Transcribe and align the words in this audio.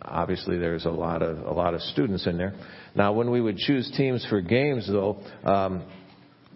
obviously 0.00 0.58
there's 0.58 0.84
a 0.84 0.90
lot 0.90 1.22
of 1.22 1.38
a 1.38 1.52
lot 1.52 1.74
of 1.74 1.80
students 1.80 2.26
in 2.26 2.36
there. 2.36 2.54
Now, 2.94 3.12
when 3.12 3.30
we 3.30 3.40
would 3.40 3.56
choose 3.56 3.90
teams 3.96 4.26
for 4.28 4.40
games, 4.40 4.86
though, 4.86 5.22
um, 5.44 5.84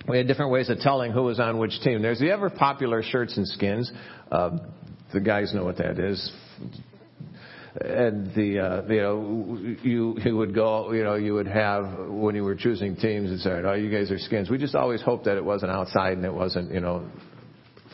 we 0.09 0.19
had 0.19 0.27
different 0.27 0.53
ways 0.53 0.69
of 0.69 0.79
telling 0.79 1.13
who 1.13 1.23
was 1.23 1.41
on 1.41 1.59
which 1.59 1.81
team. 1.83 2.03
There's 2.03 2.21
the 2.21 2.31
ever 2.31 2.51
popular 2.51 3.03
shirts 3.03 3.37
and 3.37 3.47
skins. 3.47 3.91
Uh, 4.31 4.59
the 5.13 5.21
guys 5.21 5.55
know 5.55 5.65
what 5.65 5.79
that 5.79 5.99
is 5.99 6.33
and 7.81 8.35
the 8.35 8.59
uh, 8.59 8.83
you 8.89 9.01
know 9.01 9.77
you 9.83 10.17
you 10.25 10.37
would 10.37 10.55
go 10.55 10.93
you 10.93 11.05
know 11.05 11.15
you 11.15 11.35
would 11.35 11.47
have 11.47 12.09
when 12.09 12.35
you 12.35 12.43
were 12.43 12.55
choosing 12.55 12.97
teams 12.97 13.31
and 13.31 13.41
say 13.41 13.51
oh 13.51 13.75
you 13.75 13.91
guys 13.91 14.11
are 14.11 14.19
skins 14.19 14.49
we 14.49 14.57
just 14.57 14.75
always 14.75 15.03
hoped 15.03 15.25
that 15.25 15.37
it 15.37 15.45
wasn't 15.45 15.71
outside 15.71 16.17
and 16.17 16.25
it 16.25 16.33
wasn't 16.33 16.73
you 16.73 16.81
know 16.81 17.09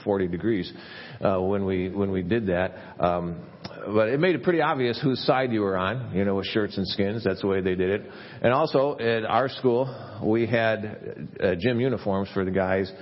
40 0.04 0.28
degrees 0.28 0.72
uh, 1.20 1.38
when 1.40 1.64
we 1.64 1.88
when 1.88 2.10
we 2.10 2.22
did 2.22 2.46
that 2.46 2.74
um, 3.00 3.40
but 3.86 4.08
it 4.08 4.20
made 4.20 4.34
it 4.34 4.42
pretty 4.42 4.60
obvious 4.60 5.00
whose 5.02 5.24
side 5.24 5.52
you 5.52 5.60
were 5.60 5.76
on, 5.76 6.14
you 6.14 6.24
know, 6.24 6.36
with 6.36 6.46
shirts 6.46 6.76
and 6.76 6.86
skins. 6.86 7.24
That's 7.24 7.40
the 7.40 7.46
way 7.46 7.60
they 7.60 7.74
did 7.74 7.90
it. 8.00 8.10
And 8.40 8.52
also 8.52 8.96
at 8.98 9.24
our 9.24 9.48
school, 9.48 10.20
we 10.24 10.46
had 10.46 11.28
uh, 11.42 11.54
gym 11.58 11.80
uniforms 11.80 12.28
for 12.32 12.44
the 12.44 12.50
guys 12.50 12.92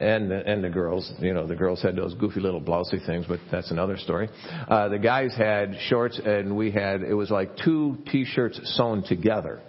and 0.00 0.30
the, 0.30 0.46
and 0.46 0.62
the 0.62 0.70
girls. 0.70 1.12
You 1.18 1.34
know, 1.34 1.46
the 1.46 1.56
girls 1.56 1.82
had 1.82 1.96
those 1.96 2.14
goofy 2.14 2.40
little 2.40 2.60
blousy 2.60 3.04
things, 3.04 3.26
but 3.28 3.40
that's 3.50 3.70
another 3.70 3.96
story. 3.96 4.28
Uh, 4.68 4.88
the 4.88 4.98
guys 4.98 5.34
had 5.36 5.76
shorts, 5.88 6.20
and 6.24 6.56
we 6.56 6.70
had 6.70 7.02
it 7.02 7.14
was 7.14 7.30
like 7.30 7.56
two 7.64 7.98
t-shirts 8.10 8.60
sewn 8.76 9.02
together. 9.02 9.60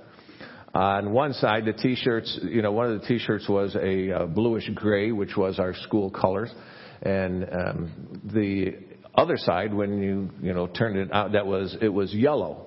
On 0.73 1.13
one 1.13 1.34
side, 1.34 1.66
the 1.66 1.73
t-shirts, 1.73 2.39
you 2.44 2.61
know, 2.61 2.72
one 2.72 2.91
of 2.91 3.02
the 3.02 3.08
t-shirts 3.08 3.50
was 3.50 3.75
a 3.75 4.11
uh, 4.11 4.25
bluish 4.27 4.70
gray, 4.75 5.11
which 5.11 5.36
was 5.36 5.58
our 5.58 5.73
school 5.73 6.11
colors, 6.11 6.53
and 7.02 7.44
um, 7.52 8.22
the 8.31 8.75
other 9.20 9.38
side, 9.38 9.73
when 9.73 10.02
you 10.02 10.30
you 10.41 10.54
know 10.54 10.68
turned 10.68 10.98
it 10.98 11.12
out, 11.14 11.34
that 11.34 11.46
was 11.46 11.76
it 11.82 11.90
was 11.90 12.14
yellow, 12.14 12.66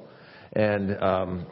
and 0.52 1.02
um, 1.02 1.46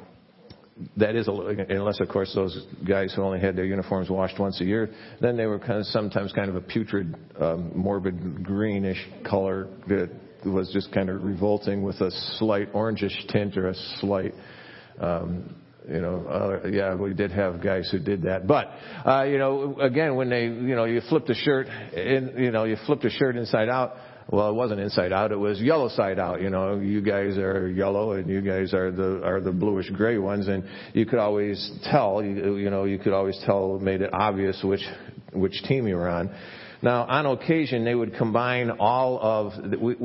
that 0.97 1.17
is 1.17 1.29
unless 1.29 2.01
of 2.01 2.09
course 2.09 2.33
those 2.35 2.67
guys 2.87 3.13
who 3.15 3.23
only 3.23 3.41
had 3.41 3.57
their 3.57 3.65
uniforms 3.65 4.09
washed 4.09 4.39
once 4.39 4.61
a 4.61 4.65
year, 4.65 4.91
then 5.21 5.37
they 5.37 5.47
were 5.47 5.59
kind 5.59 5.79
of 5.79 5.87
sometimes 5.87 6.33
kind 6.33 6.49
of 6.49 6.57
a 6.57 6.61
putrid, 6.61 7.15
um, 7.39 7.73
morbid 7.75 8.45
greenish 8.45 9.05
color 9.29 9.69
that 9.89 10.11
was 10.45 10.71
just 10.73 10.93
kind 10.93 11.11
of 11.11 11.23
revolting 11.23 11.83
with 11.83 12.01
a 12.01 12.11
slight 12.39 12.73
orangish 12.73 13.29
tint 13.29 13.57
or 13.57 13.69
a 13.69 13.75
slight 14.01 14.33
um, 14.99 15.55
you 15.89 16.01
know, 16.01 16.61
uh, 16.65 16.69
yeah, 16.69 16.95
we 16.95 17.15
did 17.15 17.33
have 17.33 17.63
guys 17.63 17.89
who 17.91 17.99
did 17.99 18.23
that. 18.23 18.47
But, 18.47 18.71
uh, 19.05 19.25
you 19.25 19.39
know, 19.39 19.79
again, 19.81 20.15
when 20.15 20.29
they, 20.29 20.45
you 20.45 20.77
know, 20.77 20.85
you 20.85 21.01
flipped 21.09 21.31
a 21.31 21.35
shirt, 21.35 21.67
in, 21.67 22.35
you 22.37 22.51
know, 22.51 22.65
you 22.65 22.77
flipped 22.87 23.05
a 23.05 23.11
shirt 23.11 23.37
inside 23.37 23.69
out, 23.69 23.95
well, 24.33 24.49
it 24.49 24.55
wasn't 24.55 24.81
inside 24.81 25.13
out; 25.13 25.33
it 25.33 25.39
was 25.39 25.61
yellow 25.61 25.89
side 25.89 26.19
out. 26.21 26.41
You 26.41 26.51
know, 26.51 26.79
you 26.79 27.01
guys 27.01 27.37
are 27.37 27.69
yellow, 27.69 28.13
and 28.13 28.29
you 28.29 28.41
guys 28.41 28.73
are 28.73 28.93
the 28.93 29.23
are 29.25 29.41
the 29.41 29.51
bluish 29.51 29.91
gray 29.91 30.19
ones, 30.19 30.47
and 30.47 30.65
you 30.93 31.05
could 31.05 31.19
always 31.19 31.71
tell. 31.91 32.23
You, 32.23 32.57
you 32.57 32.71
know, 32.71 32.85
you 32.85 32.99
could 32.99 33.13
always 33.13 33.41
tell, 33.45 33.79
made 33.81 34.03
it 34.03 34.11
obvious 34.13 34.63
which 34.63 34.85
which 35.33 35.63
team 35.65 35.89
you 35.89 35.97
were 35.97 36.09
on. 36.09 36.31
Now, 36.83 37.05
on 37.05 37.27
occasion, 37.27 37.85
they 37.85 37.95
would 37.95 38.15
combine 38.15 38.71
all 38.71 39.19
of. 39.21 39.71
The, 39.71 39.79
we, 39.79 39.97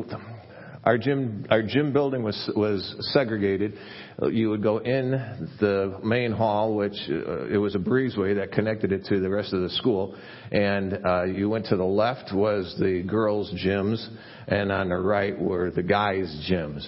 our 0.86 1.00
gym, 1.00 1.48
our 1.50 1.64
gym 1.64 1.92
building 1.94 2.22
was 2.22 2.52
was 2.56 2.96
segregated. 3.14 3.74
You 4.22 4.52
would 4.52 4.62
go 4.62 4.78
in 4.78 5.12
the 5.60 6.00
main 6.04 6.32
hall, 6.32 6.76
which 6.76 6.98
uh, 7.10 7.48
it 7.48 7.58
was 7.58 7.74
a 7.74 7.80
breezeway 7.80 8.36
that 8.36 8.52
connected 8.52 8.92
it 8.92 9.06
to 9.06 9.20
the 9.20 9.30
rest 9.30 9.52
of 9.52 9.62
the 9.62 9.70
school, 9.72 10.16
and 10.52 11.00
uh, 11.04 11.24
you 11.24 11.50
went 11.50 11.66
to 11.68 11.76
the 11.76 11.84
left 11.84 12.32
was 12.34 12.76
the 12.80 13.02
girls' 13.02 13.52
gyms, 13.66 14.08
and 14.48 14.72
on 14.72 14.90
the 14.90 14.96
right 14.96 15.38
were 15.40 15.72
the 15.72 15.84
guys' 15.84 16.48
gyms. 16.50 16.88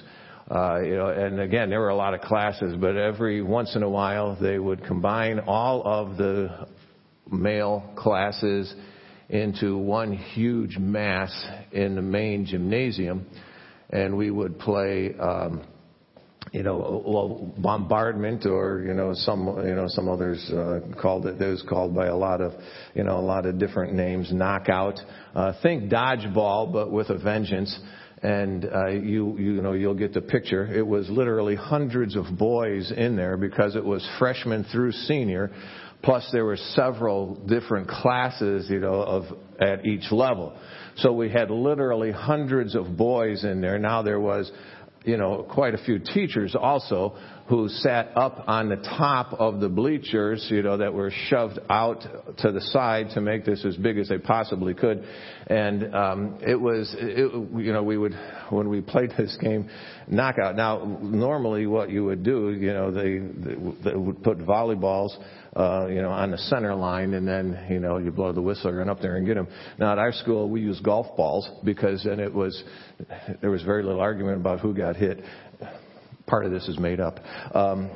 Uh, 0.49 0.79
you 0.79 0.95
know, 0.95 1.07
and 1.07 1.41
again, 1.41 1.69
there 1.69 1.79
were 1.79 1.89
a 1.89 1.95
lot 1.95 2.13
of 2.13 2.21
classes, 2.21 2.75
but 2.79 2.95
every 2.95 3.41
once 3.41 3.75
in 3.75 3.83
a 3.83 3.89
while 3.89 4.37
they 4.39 4.59
would 4.59 4.85
combine 4.85 5.39
all 5.39 5.81
of 5.83 6.17
the 6.17 6.67
male 7.29 7.91
classes 7.97 8.73
into 9.27 9.77
one 9.77 10.13
huge 10.13 10.77
mass 10.77 11.31
in 11.73 11.95
the 11.95 12.01
main 12.01 12.45
gymnasium 12.45 13.25
and 13.89 14.17
we 14.17 14.31
would 14.31 14.59
play 14.59 15.15
um, 15.19 15.63
you 16.51 16.63
know, 16.63 17.03
well, 17.05 17.53
bombardment 17.57 18.45
or 18.45 18.83
you 18.85 18.93
know 18.93 19.13
some 19.13 19.45
you 19.65 19.75
know 19.75 19.85
some 19.87 20.07
others 20.07 20.49
uh, 20.51 20.79
called 21.01 21.25
it. 21.25 21.39
those 21.39 21.63
called 21.67 21.95
by 21.95 22.07
a 22.07 22.15
lot 22.15 22.41
of 22.41 22.53
you 22.93 23.03
know 23.03 23.19
a 23.19 23.21
lot 23.21 23.45
of 23.45 23.59
different 23.59 23.93
names. 23.93 24.31
Knockout. 24.31 24.99
Uh, 25.35 25.53
think 25.61 25.91
dodgeball, 25.91 26.71
but 26.71 26.91
with 26.91 27.09
a 27.09 27.17
vengeance. 27.17 27.77
And 28.23 28.65
uh, 28.65 28.87
you 28.87 29.37
you 29.37 29.61
know 29.61 29.73
you'll 29.73 29.93
get 29.93 30.13
the 30.13 30.21
picture. 30.21 30.65
It 30.65 30.85
was 30.85 31.07
literally 31.09 31.55
hundreds 31.55 32.15
of 32.15 32.25
boys 32.37 32.91
in 32.91 33.15
there 33.15 33.37
because 33.37 33.75
it 33.75 33.85
was 33.85 34.07
freshman 34.17 34.63
through 34.71 34.93
senior. 34.93 35.51
Plus 36.03 36.27
there 36.31 36.45
were 36.45 36.57
several 36.57 37.35
different 37.35 37.87
classes 37.87 38.69
you 38.69 38.79
know 38.79 39.01
of 39.01 39.25
at 39.59 39.85
each 39.85 40.11
level. 40.11 40.57
So 40.97 41.11
we 41.11 41.29
had 41.29 41.49
literally 41.49 42.11
hundreds 42.11 42.75
of 42.75 42.97
boys 42.97 43.43
in 43.43 43.61
there. 43.61 43.77
Now 43.77 44.01
there 44.01 44.19
was, 44.19 44.51
you 45.03 45.17
know, 45.17 45.45
quite 45.49 45.73
a 45.73 45.77
few 45.77 45.99
teachers 45.99 46.55
also 46.55 47.17
who 47.47 47.69
sat 47.69 48.11
up 48.15 48.43
on 48.47 48.67
the 48.67 48.75
top 48.75 49.31
of 49.33 49.61
the 49.61 49.69
bleachers, 49.69 50.45
you 50.49 50.61
know, 50.61 50.77
that 50.77 50.93
were 50.93 51.11
shoved 51.29 51.59
out 51.69 52.01
to 52.39 52.51
the 52.51 52.59
side 52.59 53.07
to 53.13 53.21
make 53.21 53.45
this 53.45 53.63
as 53.63 53.77
big 53.77 53.97
as 53.97 54.09
they 54.09 54.17
possibly 54.17 54.73
could. 54.73 55.03
And 55.47 55.95
um, 55.95 56.39
it 56.45 56.59
was, 56.59 56.93
it, 56.99 57.31
you 57.57 57.71
know, 57.71 57.83
we 57.83 57.97
would 57.97 58.13
when 58.49 58.67
we 58.67 58.81
played 58.81 59.11
this 59.17 59.37
game, 59.39 59.69
knockout. 60.07 60.57
Now, 60.57 60.99
normally 61.01 61.67
what 61.67 61.89
you 61.89 62.03
would 62.05 62.23
do, 62.23 62.51
you 62.51 62.73
know, 62.73 62.91
they, 62.91 63.19
they, 63.19 63.91
they 63.91 63.95
would 63.95 64.23
put 64.23 64.39
volleyballs 64.39 65.17
uh, 65.57 65.87
you 65.87 66.03
know, 66.03 66.11
on 66.11 66.29
the 66.29 66.37
center 66.37 66.75
line, 66.75 67.15
and 67.15 67.27
then 67.27 67.65
you 67.67 67.79
know 67.79 67.97
you 67.97 68.11
blow 68.11 68.31
the 68.31 68.41
whistle, 68.41 68.69
and 68.69 68.77
run 68.77 68.89
up 68.89 69.01
there 69.01 69.15
and 69.15 69.25
get 69.25 69.35
them. 69.35 69.47
Now 69.79 69.91
at 69.93 69.97
our 69.97 70.11
school 70.11 70.49
we 70.51 70.61
use 70.61 70.79
golf 70.81 71.17
balls 71.17 71.49
because 71.63 72.03
then 72.03 72.19
it 72.19 72.31
was 72.31 72.63
there 73.41 73.49
was 73.49 73.63
very 73.63 73.81
little 73.81 73.99
argument 73.99 74.39
about 74.39 74.59
who 74.59 74.75
got 74.75 74.95
hit. 74.95 75.19
Part 76.27 76.45
of 76.45 76.51
this 76.51 76.67
is 76.67 76.77
made 76.77 76.99
up. 76.99 77.19
Um, 77.55 77.89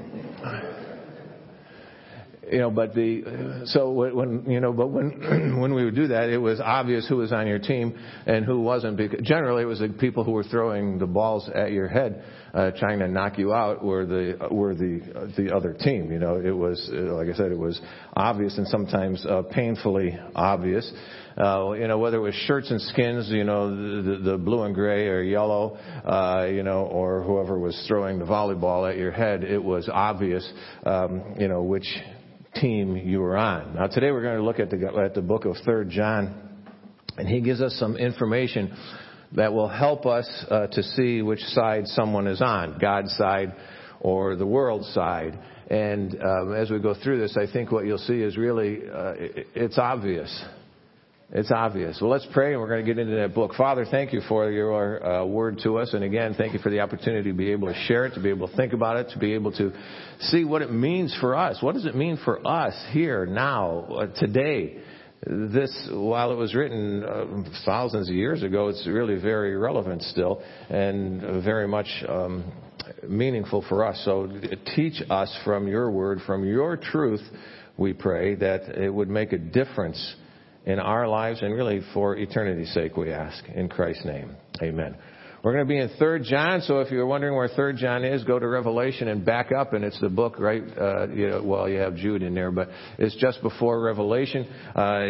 you 2.52 2.60
know, 2.60 2.70
but 2.70 2.94
the 2.94 3.64
so 3.66 3.92
when 3.92 4.46
you 4.48 4.60
know, 4.60 4.74
but 4.74 4.88
when 4.88 5.60
when 5.62 5.74
we 5.74 5.86
would 5.86 5.96
do 5.96 6.08
that, 6.08 6.30
it 6.30 6.38
was 6.38 6.60
obvious 6.60 7.08
who 7.08 7.18
was 7.18 7.32
on 7.32 7.48
your 7.48 7.60
team 7.60 7.98
and 8.26 8.46
who 8.46 8.62
wasn't. 8.62 8.98
Because 8.98 9.22
generally, 9.26 9.64
it 9.64 9.68
was 9.68 9.80
the 9.80 9.90
people 9.90 10.24
who 10.24 10.32
were 10.32 10.44
throwing 10.44 11.00
the 11.00 11.08
balls 11.08 11.50
at 11.54 11.72
your 11.72 11.88
head, 11.88 12.24
uh, 12.54 12.72
trying 12.72 13.00
to 13.00 13.08
knock 13.08 13.38
you 13.38 13.54
out, 13.54 13.84
were 13.84 14.06
the 14.06 14.48
were 14.52 14.76
the 14.76 15.32
the 15.38 15.56
other 15.56 15.74
team. 15.74 16.12
You 16.12 16.20
know, 16.20 16.36
it 16.36 16.52
was 16.52 16.90
uh, 16.94 17.14
like 17.14 17.28
I 17.30 17.34
said, 17.34 17.52
it 17.52 17.60
was 17.60 17.80
obvious 18.16 18.58
and 18.58 18.68
sometimes 18.68 19.26
uh, 19.26 19.44
painfully 19.52 20.18
obvious. 20.36 20.92
Uh, 21.38 21.72
you 21.72 21.88
know, 21.88 21.98
whether 21.98 22.18
it 22.18 22.22
was 22.22 22.36
shirts 22.36 22.70
and 22.72 22.82
skins, 22.82 23.30
you 23.30 23.44
know, 23.44 23.70
the, 24.04 24.18
the 24.18 24.38
blue 24.38 24.64
and 24.64 24.76
gray 24.76 25.08
or 25.08 25.22
yellow, 25.22 25.78
uh, 26.06 26.46
you 26.46 26.62
know, 26.62 26.84
or 26.84 27.24
whoever 27.24 27.58
was 27.58 27.86
throwing 27.88 28.20
the 28.20 28.26
volleyball 28.26 28.90
at 28.90 28.98
your 28.98 29.12
head, 29.12 29.44
it 29.44 29.64
was 29.64 29.90
obvious, 29.92 30.48
um, 30.86 31.36
you 31.40 31.48
know, 31.48 31.64
which 31.64 31.88
team 32.56 32.98
you 32.98 33.20
were 33.20 33.38
on. 33.38 33.76
Now 33.76 33.88
today 33.88 34.12
we're 34.12 34.24
going 34.24 34.38
to 34.38 34.44
look 34.44 34.60
at 34.60 34.70
the, 34.70 35.04
at 35.06 35.14
the 35.14 35.22
book 35.22 35.46
of 35.46 35.56
3rd 35.66 35.90
John, 35.90 36.66
and 37.18 37.28
he 37.28 37.42
gives 37.42 37.62
us 37.62 37.76
some 37.80 37.96
information 37.96 38.76
that 39.34 39.54
will 39.54 39.70
help 39.70 40.06
us 40.06 40.28
uh, 40.50 40.68
to 40.68 40.84
see 40.84 41.22
which 41.22 41.40
side 41.40 41.88
someone 41.88 42.28
is 42.28 42.42
on, 42.42 42.78
God's 42.80 43.16
side 43.16 43.54
or 44.02 44.36
the 44.36 44.46
world's 44.46 44.92
side. 44.94 45.40
And 45.70 46.22
um, 46.22 46.54
as 46.54 46.70
we 46.70 46.80
go 46.80 46.94
through 46.94 47.22
this, 47.22 47.38
I 47.38 47.52
think 47.52 47.72
what 47.72 47.86
you'll 47.86 47.98
see 47.98 48.22
is 48.22 48.36
really, 48.36 48.80
uh, 48.94 49.14
it's 49.56 49.78
obvious 49.78 50.44
it's 51.34 51.50
obvious. 51.50 51.98
Well, 52.02 52.12
let's 52.12 52.28
pray 52.34 52.52
and 52.52 52.62
we're 52.62 52.68
going 52.68 52.86
to 52.86 52.94
get 52.94 53.00
into 53.00 53.16
that 53.16 53.34
book. 53.34 53.54
Father, 53.56 53.86
thank 53.90 54.12
you 54.12 54.20
for 54.28 54.52
your 54.52 55.02
uh, 55.02 55.26
word 55.26 55.60
to 55.64 55.78
us. 55.78 55.94
And 55.94 56.04
again, 56.04 56.36
thank 56.38 56.52
you 56.52 56.60
for 56.60 56.70
the 56.70 56.82
opportunity 56.82 57.32
to 57.32 57.38
be 57.38 57.52
able 57.52 57.70
to 57.70 57.74
share 57.86 58.06
it, 58.06 58.16
to 58.16 58.20
be 58.20 58.30
able 58.30 58.50
to 58.50 58.56
think 58.58 58.74
about 58.74 58.98
it, 58.98 59.10
to 59.14 59.20
be 59.20 59.34
able 59.34 59.54
to 59.54 59.72
see 60.20 60.44
what 60.44 60.62
it 60.62 60.74
means 60.74 61.16
for 61.22 61.36
us. 61.36 61.58
What 61.62 61.76
does 61.76 61.86
it 61.86 61.96
mean 61.96 62.20
for 62.26 62.46
us 62.46 62.74
here, 62.92 63.26
now, 63.26 63.86
uh, 63.86 64.08
today? 64.20 64.82
This, 65.26 65.88
while 65.90 66.34
it 66.34 66.36
was 66.36 66.54
written 66.54 67.04
uh, 67.04 67.50
thousands 67.66 68.10
of 68.10 68.16
years 68.16 68.44
ago, 68.44 68.68
it's 68.68 68.86
really 68.86 69.22
very 69.22 69.56
relevant 69.56 70.02
still 70.02 70.42
and 70.70 71.44
very 71.44 71.68
much 71.68 71.88
um, 72.10 72.52
meaningful 73.08 73.64
for 73.70 73.86
us. 73.86 74.02
So 74.04 74.28
teach 74.76 75.02
us 75.10 75.34
from 75.46 75.68
your 75.68 75.92
word, 75.92 76.20
from 76.26 76.44
your 76.44 76.76
truth, 76.76 77.22
we 77.78 77.94
pray, 77.94 78.36
that 78.36 78.78
it 78.78 78.90
would 78.90 79.10
make 79.10 79.32
a 79.32 79.38
difference 79.38 80.16
in 80.66 80.80
our 80.80 81.08
lives 81.08 81.42
and 81.42 81.54
really 81.54 81.82
for 81.94 82.16
eternity's 82.16 82.74
sake, 82.74 82.98
we 82.98 83.12
ask. 83.12 83.44
In 83.50 83.68
Christ's 83.68 84.06
name, 84.06 84.36
amen. 84.62 84.96
We're 85.44 85.54
going 85.54 85.66
to 85.66 85.70
be 85.70 85.80
in 85.80 85.90
Third 85.98 86.22
John, 86.24 86.62
so 86.62 86.82
if 86.82 86.92
you're 86.92 87.08
wondering 87.08 87.36
where 87.36 87.48
Third 87.48 87.78
John 87.78 88.06
is, 88.06 88.24
go 88.24 88.38
to 88.38 88.48
Revelation 88.48 89.08
and 89.08 89.26
back 89.26 89.52
up, 89.52 89.74
and 89.74 89.84
it's 89.84 90.00
the 90.00 90.08
book 90.08 90.36
right. 90.38 90.62
Uh, 90.62 91.08
you 91.08 91.30
know, 91.30 91.42
well, 91.44 91.68
you 91.68 91.80
have 91.80 91.96
Jude 91.96 92.22
in 92.22 92.36
there, 92.36 92.52
but 92.52 92.70
it's 93.00 93.16
just 93.16 93.42
before 93.42 93.82
Revelation. 93.82 94.46
Uh, 94.76 95.02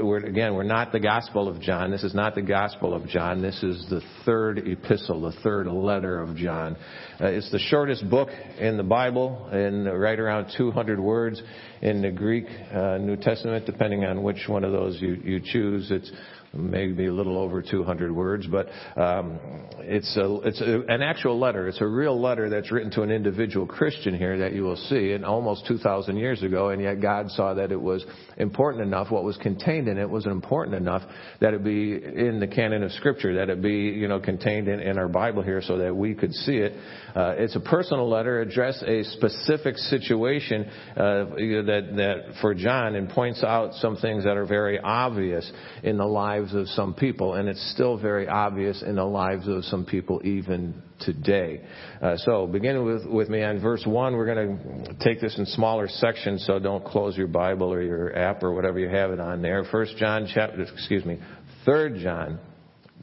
we're, 0.00 0.24
again, 0.24 0.54
we're 0.54 0.62
not 0.62 0.92
the 0.92 1.00
Gospel 1.00 1.48
of 1.48 1.60
John. 1.60 1.90
This 1.90 2.04
is 2.04 2.14
not 2.14 2.36
the 2.36 2.42
Gospel 2.42 2.94
of 2.94 3.08
John. 3.08 3.42
This 3.42 3.60
is 3.64 3.84
the 3.90 4.00
third 4.24 4.58
epistle, 4.58 5.22
the 5.22 5.32
third 5.42 5.66
letter 5.66 6.20
of 6.20 6.36
John. 6.36 6.76
Uh, 7.20 7.26
it's 7.26 7.50
the 7.50 7.58
shortest 7.58 8.08
book 8.08 8.28
in 8.60 8.76
the 8.76 8.84
Bible, 8.84 9.48
and 9.50 9.86
right 9.86 10.20
around 10.20 10.52
200 10.56 11.00
words 11.00 11.42
in 11.82 12.00
the 12.00 12.12
Greek 12.12 12.46
uh, 12.72 12.98
New 12.98 13.16
Testament, 13.16 13.66
depending 13.66 14.04
on 14.04 14.22
which 14.22 14.46
one 14.46 14.62
of 14.62 14.70
those 14.70 15.02
you, 15.02 15.14
you 15.14 15.40
choose. 15.44 15.90
It's 15.90 16.12
maybe 16.52 17.06
a 17.06 17.12
little 17.12 17.38
over 17.38 17.62
200 17.62 18.10
words, 18.10 18.46
but 18.46 18.68
um, 18.96 19.38
it's 19.80 20.16
a, 20.16 20.40
it's 20.42 20.60
a, 20.60 20.80
an 20.88 21.00
actual 21.00 21.38
letter. 21.38 21.68
It's 21.68 21.80
a 21.80 21.86
real 21.86 22.20
letter 22.20 22.50
that's 22.50 22.72
written 22.72 22.90
to 22.92 23.02
an 23.02 23.10
individual 23.10 23.66
Christian 23.66 24.16
here 24.16 24.38
that 24.38 24.52
you 24.52 24.64
will 24.64 24.76
see, 24.76 25.12
and 25.12 25.24
almost 25.24 25.66
2,000 25.66 26.16
years 26.16 26.42
ago, 26.42 26.70
and 26.70 26.82
yet 26.82 27.00
God 27.00 27.30
saw 27.30 27.54
that 27.54 27.70
it 27.70 27.80
was 27.80 28.04
important 28.36 28.82
enough. 28.82 29.10
What 29.10 29.22
was 29.22 29.36
contained 29.36 29.86
in 29.86 29.96
it 29.96 30.10
was 30.10 30.26
important 30.26 30.76
enough 30.76 31.02
that 31.40 31.54
it 31.54 31.62
be 31.62 31.94
in 31.94 32.40
the 32.40 32.48
canon 32.48 32.82
of 32.82 32.90
Scripture, 32.92 33.36
that 33.36 33.48
it 33.48 33.62
be 33.62 33.70
you 33.70 34.08
know 34.08 34.18
contained 34.18 34.66
in, 34.66 34.80
in 34.80 34.98
our 34.98 35.08
Bible 35.08 35.42
here, 35.42 35.62
so 35.62 35.78
that 35.78 35.94
we 35.94 36.14
could 36.14 36.32
see 36.32 36.56
it. 36.56 36.72
Uh, 37.14 37.34
it's 37.38 37.54
a 37.54 37.60
personal 37.60 38.08
letter, 38.08 38.40
address 38.40 38.82
a 38.86 39.04
specific 39.04 39.76
situation 39.76 40.64
uh, 40.96 41.24
that 41.36 41.92
that 41.96 42.34
for 42.40 42.54
John, 42.54 42.96
and 42.96 43.08
points 43.08 43.44
out 43.44 43.74
some 43.74 43.96
things 43.96 44.24
that 44.24 44.36
are 44.36 44.46
very 44.46 44.80
obvious 44.80 45.50
in 45.84 45.96
the 45.96 46.04
lives 46.04 46.39
of 46.54 46.68
some 46.68 46.94
people, 46.94 47.34
and 47.34 47.48
it's 47.48 47.72
still 47.72 47.96
very 47.98 48.28
obvious 48.28 48.82
in 48.82 48.96
the 48.96 49.04
lives 49.04 49.46
of 49.48 49.64
some 49.64 49.84
people 49.84 50.20
even 50.24 50.82
today. 50.98 51.62
Uh, 52.00 52.16
so, 52.16 52.46
beginning 52.46 52.84
with 52.84 53.06
with 53.06 53.28
me 53.28 53.42
on 53.42 53.60
verse 53.60 53.84
one, 53.86 54.14
we're 54.14 54.34
going 54.34 54.58
to 54.58 54.94
take 55.04 55.20
this 55.20 55.36
in 55.38 55.46
smaller 55.46 55.88
sections, 55.88 56.44
so 56.46 56.58
don't 56.58 56.84
close 56.84 57.16
your 57.16 57.28
Bible 57.28 57.72
or 57.72 57.82
your 57.82 58.16
app 58.16 58.42
or 58.42 58.52
whatever 58.54 58.78
you 58.78 58.88
have 58.88 59.10
it 59.10 59.20
on 59.20 59.42
there. 59.42 59.64
First 59.70 59.96
John 59.96 60.28
chapter, 60.32 60.62
excuse 60.62 61.04
me, 61.04 61.18
Third 61.64 61.98
John, 62.02 62.38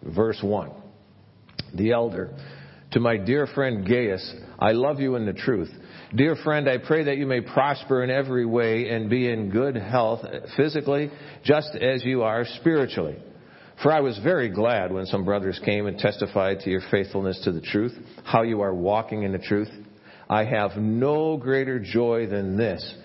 verse 0.03 0.39
one. 0.41 0.71
The 1.73 1.91
elder 1.91 2.33
to 2.91 2.99
my 2.99 3.17
dear 3.17 3.47
friend 3.47 3.85
Gaius, 3.85 4.33
I 4.59 4.71
love 4.71 4.99
you 4.99 5.15
in 5.15 5.25
the 5.25 5.33
truth. 5.33 5.69
Dear 6.15 6.37
friend, 6.37 6.69
I 6.69 6.77
pray 6.77 7.03
that 7.03 7.17
you 7.17 7.25
may 7.25 7.41
prosper 7.41 8.03
in 8.03 8.09
every 8.09 8.45
way 8.45 8.89
and 8.89 9.09
be 9.09 9.29
in 9.29 9.49
good 9.49 9.75
health 9.75 10.21
physically, 10.55 11.11
just 11.43 11.75
as 11.75 12.03
you 12.05 12.23
are 12.23 12.45
spiritually. 12.59 13.17
For 13.81 13.91
I 13.91 13.99
was 13.99 14.17
very 14.19 14.49
glad 14.49 14.91
when 14.91 15.05
some 15.05 15.23
brothers 15.23 15.59
came 15.63 15.85
and 15.85 15.99
testified 15.99 16.61
to 16.61 16.69
your 16.69 16.81
faithfulness 16.89 17.39
to 17.43 17.51
the 17.51 17.61
truth, 17.61 17.95
how 18.23 18.41
you 18.41 18.61
are 18.61 18.73
walking 18.73 19.23
in 19.23 19.31
the 19.31 19.37
truth. 19.37 19.69
I 20.29 20.45
have 20.45 20.77
no 20.77 21.37
greater 21.37 21.79
joy 21.79 22.25
than 22.27 22.57
this, 22.57 22.95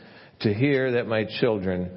to 0.41 0.53
hear 0.53 0.93
that 0.93 1.07
my 1.07 1.25
children 1.41 1.91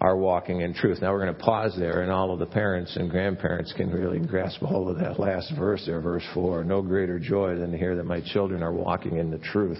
are 0.00 0.16
walking 0.16 0.60
in 0.60 0.74
truth. 0.74 0.98
Now 1.00 1.12
we're 1.12 1.24
going 1.24 1.34
to 1.34 1.42
pause 1.42 1.74
there, 1.78 2.02
and 2.02 2.10
all 2.10 2.32
of 2.32 2.38
the 2.40 2.46
parents 2.46 2.96
and 2.96 3.08
grandparents 3.08 3.72
can 3.72 3.90
really 3.90 4.18
grasp 4.18 4.60
hold 4.60 4.90
of 4.90 4.98
that 4.98 5.20
last 5.20 5.52
verse 5.56 5.84
there, 5.86 6.00
verse 6.00 6.24
4. 6.34 6.64
No 6.64 6.82
greater 6.82 7.18
joy 7.18 7.54
than 7.56 7.70
to 7.70 7.78
hear 7.78 7.94
that 7.96 8.04
my 8.04 8.20
children 8.20 8.62
are 8.62 8.72
walking 8.72 9.18
in 9.18 9.30
the 9.30 9.38
truth. 9.38 9.78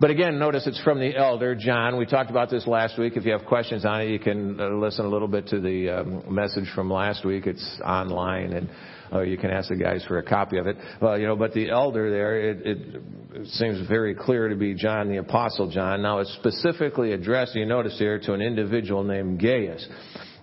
But 0.00 0.10
again, 0.10 0.38
notice 0.38 0.66
it's 0.66 0.80
from 0.82 1.00
the 1.00 1.16
elder, 1.16 1.56
John. 1.56 1.98
We 1.98 2.06
talked 2.06 2.30
about 2.30 2.50
this 2.50 2.66
last 2.66 2.98
week. 2.98 3.16
If 3.16 3.24
you 3.24 3.32
have 3.32 3.44
questions 3.46 3.84
on 3.84 4.00
it, 4.02 4.10
you 4.10 4.20
can 4.20 4.60
uh, 4.60 4.68
listen 4.68 5.04
a 5.04 5.08
little 5.08 5.28
bit 5.28 5.48
to 5.48 5.60
the 5.60 5.90
um, 5.90 6.34
message 6.34 6.70
from 6.74 6.90
last 6.90 7.24
week. 7.24 7.46
It's 7.46 7.80
online, 7.84 8.52
and 8.52 8.70
uh, 9.12 9.20
you 9.20 9.36
can 9.38 9.50
ask 9.50 9.68
the 9.68 9.76
guys 9.76 10.04
for 10.06 10.18
a 10.18 10.22
copy 10.22 10.58
of 10.58 10.66
it. 10.66 10.76
Well, 11.00 11.18
you 11.18 11.26
know, 11.26 11.36
but 11.36 11.52
the 11.52 11.70
elder 11.70 12.10
there, 12.10 12.40
it, 12.40 12.66
it, 12.66 13.48
seems 13.48 13.86
very 13.88 14.14
clear 14.14 14.48
to 14.48 14.56
be 14.56 14.74
John 14.74 15.08
the 15.08 15.18
Apostle 15.18 15.70
John. 15.70 16.02
Now 16.02 16.18
it's 16.18 16.32
specifically 16.34 17.12
addressed, 17.12 17.54
you 17.54 17.66
notice 17.66 17.98
here, 17.98 18.18
to 18.20 18.32
an 18.32 18.40
individual 18.40 19.04
named 19.04 19.40
Gaius. 19.40 19.86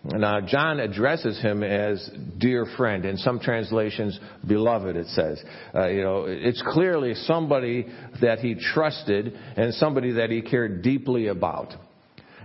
Now, 0.07 0.39
John 0.39 0.79
addresses 0.79 1.41
him 1.41 1.63
as 1.63 2.09
dear 2.37 2.67
friend. 2.77 3.05
In 3.05 3.17
some 3.17 3.39
translations, 3.39 4.19
beloved, 4.47 4.95
it 4.95 5.07
says. 5.07 5.43
Uh, 5.73 5.87
you 5.87 6.03
know, 6.03 6.25
it's 6.27 6.61
clearly 6.73 7.15
somebody 7.15 7.87
that 8.21 8.39
he 8.39 8.53
trusted 8.53 9.33
and 9.57 9.73
somebody 9.73 10.11
that 10.13 10.29
he 10.29 10.43
cared 10.43 10.83
deeply 10.83 11.27
about. 11.27 11.73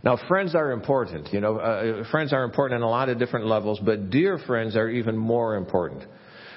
Now, 0.02 0.18
friends 0.28 0.54
are 0.54 0.72
important. 0.72 1.32
You 1.32 1.40
know, 1.40 1.58
uh, 1.58 2.10
friends 2.10 2.32
are 2.32 2.44
important 2.44 2.82
on 2.82 2.88
a 2.88 2.90
lot 2.90 3.08
of 3.08 3.18
different 3.18 3.46
levels, 3.46 3.80
but 3.84 4.10
dear 4.10 4.38
friends 4.38 4.76
are 4.76 4.88
even 4.88 5.16
more 5.16 5.56
important 5.56 6.04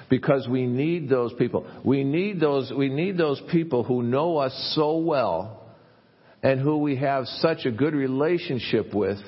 because 0.08 0.46
we 0.48 0.66
need 0.66 1.08
those 1.08 1.32
people. 1.34 1.66
We 1.84 2.04
need 2.04 2.40
those, 2.40 2.72
we 2.76 2.88
need 2.88 3.18
those 3.18 3.42
people 3.50 3.84
who 3.84 4.02
know 4.02 4.38
us 4.38 4.72
so 4.74 4.98
well 4.98 5.62
and 6.42 6.60
who 6.60 6.78
we 6.78 6.96
have 6.96 7.26
such 7.26 7.64
a 7.64 7.70
good 7.70 7.94
relationship 7.94 8.94
with 8.94 9.18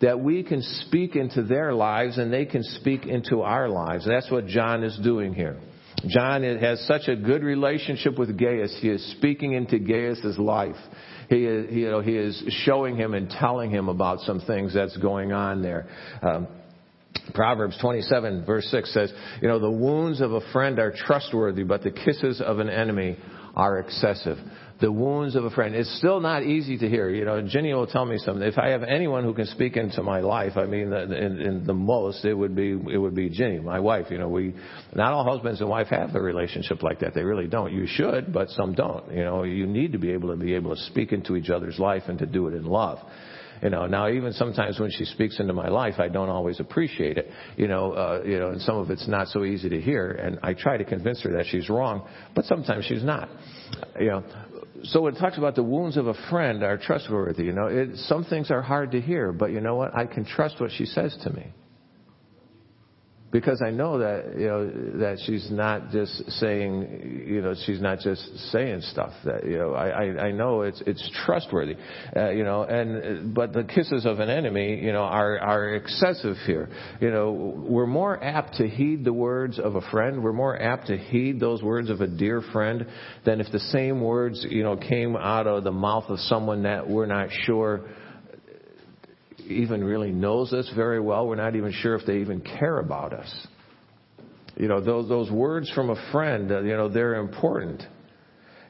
that 0.00 0.18
we 0.18 0.42
can 0.42 0.62
speak 0.86 1.14
into 1.16 1.42
their 1.42 1.72
lives 1.72 2.18
and 2.18 2.32
they 2.32 2.44
can 2.44 2.62
speak 2.62 3.06
into 3.06 3.42
our 3.42 3.68
lives. 3.68 4.04
That's 4.06 4.30
what 4.30 4.46
John 4.46 4.82
is 4.82 4.98
doing 5.02 5.32
here. 5.32 5.58
John 6.08 6.42
has 6.42 6.84
such 6.86 7.08
a 7.08 7.14
good 7.14 7.42
relationship 7.42 8.18
with 8.18 8.36
Gaius. 8.36 8.76
He 8.80 8.88
is 8.88 9.12
speaking 9.12 9.52
into 9.52 9.78
Gaius's 9.78 10.38
life. 10.38 10.76
He 11.32 11.46
is, 11.46 11.72
you 11.72 11.90
know, 11.90 12.00
he 12.00 12.14
is 12.14 12.42
showing 12.66 12.94
him 12.94 13.14
and 13.14 13.30
telling 13.30 13.70
him 13.70 13.88
about 13.88 14.20
some 14.20 14.40
things 14.40 14.74
that's 14.74 14.94
going 14.98 15.32
on 15.32 15.62
there. 15.62 15.86
Um, 16.20 16.46
Proverbs 17.32 17.78
27 17.80 18.44
verse 18.44 18.66
6 18.66 18.92
says, 18.92 19.10
you 19.40 19.48
know, 19.48 19.58
the 19.58 19.70
wounds 19.70 20.20
of 20.20 20.32
a 20.32 20.42
friend 20.52 20.78
are 20.78 20.92
trustworthy, 20.94 21.62
but 21.62 21.82
the 21.82 21.90
kisses 21.90 22.42
of 22.42 22.58
an 22.58 22.68
enemy 22.68 23.16
are 23.56 23.78
excessive. 23.78 24.36
The 24.82 24.90
wounds 24.90 25.36
of 25.36 25.44
a 25.44 25.50
friend. 25.50 25.76
It's 25.76 25.96
still 25.98 26.18
not 26.18 26.42
easy 26.42 26.76
to 26.76 26.88
hear. 26.88 27.08
You 27.08 27.24
know, 27.24 27.40
Jenny 27.40 27.72
will 27.72 27.86
tell 27.86 28.04
me 28.04 28.18
something. 28.18 28.42
If 28.42 28.58
I 28.58 28.70
have 28.70 28.82
anyone 28.82 29.22
who 29.22 29.32
can 29.32 29.46
speak 29.46 29.76
into 29.76 30.02
my 30.02 30.18
life, 30.18 30.56
I 30.56 30.66
mean, 30.66 30.92
in, 30.92 31.40
in 31.40 31.64
the 31.64 31.72
most, 31.72 32.24
it 32.24 32.34
would 32.34 32.56
be 32.56 32.72
it 32.72 32.98
would 32.98 33.14
be 33.14 33.30
Jenny, 33.30 33.60
my 33.60 33.78
wife. 33.78 34.06
You 34.10 34.18
know, 34.18 34.28
we 34.28 34.54
not 34.92 35.12
all 35.12 35.22
husbands 35.24 35.60
and 35.60 35.70
wife 35.70 35.86
have 35.90 36.16
a 36.16 36.20
relationship 36.20 36.82
like 36.82 36.98
that. 36.98 37.14
They 37.14 37.22
really 37.22 37.46
don't. 37.46 37.72
You 37.72 37.86
should, 37.86 38.32
but 38.32 38.50
some 38.50 38.74
don't. 38.74 39.12
You 39.12 39.22
know, 39.22 39.44
you 39.44 39.66
need 39.66 39.92
to 39.92 39.98
be 39.98 40.10
able 40.10 40.30
to 40.30 40.36
be 40.36 40.52
able 40.54 40.74
to 40.74 40.82
speak 40.82 41.12
into 41.12 41.36
each 41.36 41.48
other's 41.48 41.78
life 41.78 42.02
and 42.08 42.18
to 42.18 42.26
do 42.26 42.48
it 42.48 42.54
in 42.54 42.64
love. 42.64 42.98
You 43.62 43.70
know, 43.70 43.86
now 43.86 44.08
even 44.08 44.32
sometimes 44.32 44.80
when 44.80 44.90
she 44.90 45.04
speaks 45.04 45.38
into 45.38 45.52
my 45.52 45.68
life, 45.68 45.94
I 46.00 46.08
don't 46.08 46.28
always 46.28 46.58
appreciate 46.58 47.16
it. 47.16 47.30
You 47.56 47.68
know, 47.68 47.92
uh, 47.92 48.22
you 48.26 48.40
know, 48.40 48.48
and 48.48 48.60
some 48.60 48.78
of 48.78 48.90
it's 48.90 49.06
not 49.06 49.28
so 49.28 49.44
easy 49.44 49.68
to 49.68 49.80
hear, 49.80 50.10
and 50.10 50.40
I 50.42 50.54
try 50.54 50.76
to 50.76 50.84
convince 50.84 51.22
her 51.22 51.30
that 51.34 51.46
she's 51.46 51.68
wrong, 51.68 52.08
but 52.34 52.44
sometimes 52.46 52.84
she's 52.86 53.04
not. 53.04 53.28
You 54.00 54.08
know, 54.08 54.24
so 54.84 55.06
it 55.06 55.16
talks 55.18 55.38
about 55.38 55.54
the 55.54 55.62
wounds 55.62 55.96
of 55.96 56.06
a 56.06 56.14
friend 56.30 56.62
are 56.62 56.78
trustworthy. 56.78 57.44
You 57.44 57.52
know, 57.52 57.66
it, 57.66 57.96
some 57.96 58.24
things 58.24 58.50
are 58.50 58.62
hard 58.62 58.92
to 58.92 59.00
hear, 59.00 59.32
but 59.32 59.50
you 59.50 59.60
know 59.60 59.76
what? 59.76 59.94
I 59.94 60.06
can 60.06 60.24
trust 60.24 60.60
what 60.60 60.70
she 60.72 60.86
says 60.86 61.16
to 61.24 61.30
me 61.30 61.52
because 63.32 63.62
I 63.66 63.70
know 63.70 63.98
that 63.98 64.38
you 64.38 64.46
know 64.46 64.70
that 64.98 65.18
she's 65.24 65.50
not 65.50 65.90
just 65.90 66.30
saying 66.32 67.24
you 67.26 67.40
know 67.40 67.54
she's 67.64 67.80
not 67.80 68.00
just 68.00 68.22
saying 68.52 68.82
stuff 68.82 69.12
that 69.24 69.46
you 69.46 69.58
know 69.58 69.72
I 69.72 69.88
I, 69.88 70.26
I 70.26 70.32
know 70.32 70.62
it's 70.62 70.82
it's 70.86 71.10
trustworthy 71.24 71.76
uh, 72.14 72.30
you 72.30 72.44
know 72.44 72.62
and 72.64 73.34
but 73.34 73.54
the 73.54 73.64
kisses 73.64 74.04
of 74.04 74.20
an 74.20 74.28
enemy 74.28 74.78
you 74.84 74.92
know 74.92 75.02
are 75.02 75.38
are 75.38 75.74
excessive 75.74 76.36
here. 76.46 76.68
You 77.00 77.10
know 77.10 77.32
we're 77.32 77.86
more 77.86 78.22
apt 78.22 78.56
to 78.56 78.68
heed 78.68 79.04
the 79.04 79.14
words 79.14 79.58
of 79.58 79.76
a 79.76 79.80
friend. 79.90 80.22
We're 80.22 80.34
more 80.34 80.60
apt 80.60 80.88
to 80.88 80.98
heed 80.98 81.40
those 81.40 81.62
words 81.62 81.88
of 81.88 82.02
a 82.02 82.06
dear 82.06 82.42
friend 82.52 82.86
than 83.24 83.40
if 83.40 83.50
the 83.50 83.60
same 83.60 84.02
words 84.02 84.46
you 84.48 84.62
know 84.62 84.76
came 84.76 85.16
out 85.16 85.46
of 85.46 85.64
the 85.64 85.72
mouth 85.72 86.04
of 86.08 86.18
someone 86.20 86.64
that 86.64 86.88
we're 86.88 87.06
not 87.06 87.28
sure 87.46 87.88
even 89.48 89.82
really 89.84 90.10
knows 90.10 90.52
us 90.52 90.70
very 90.74 91.00
well. 91.00 91.26
We're 91.26 91.36
not 91.36 91.56
even 91.56 91.72
sure 91.72 91.94
if 91.94 92.06
they 92.06 92.18
even 92.18 92.40
care 92.40 92.78
about 92.78 93.12
us. 93.12 93.46
You 94.56 94.68
know, 94.68 94.80
those, 94.80 95.08
those 95.08 95.30
words 95.30 95.70
from 95.70 95.90
a 95.90 96.12
friend, 96.12 96.50
uh, 96.52 96.62
you 96.62 96.76
know, 96.76 96.88
they're 96.88 97.14
important. 97.14 97.82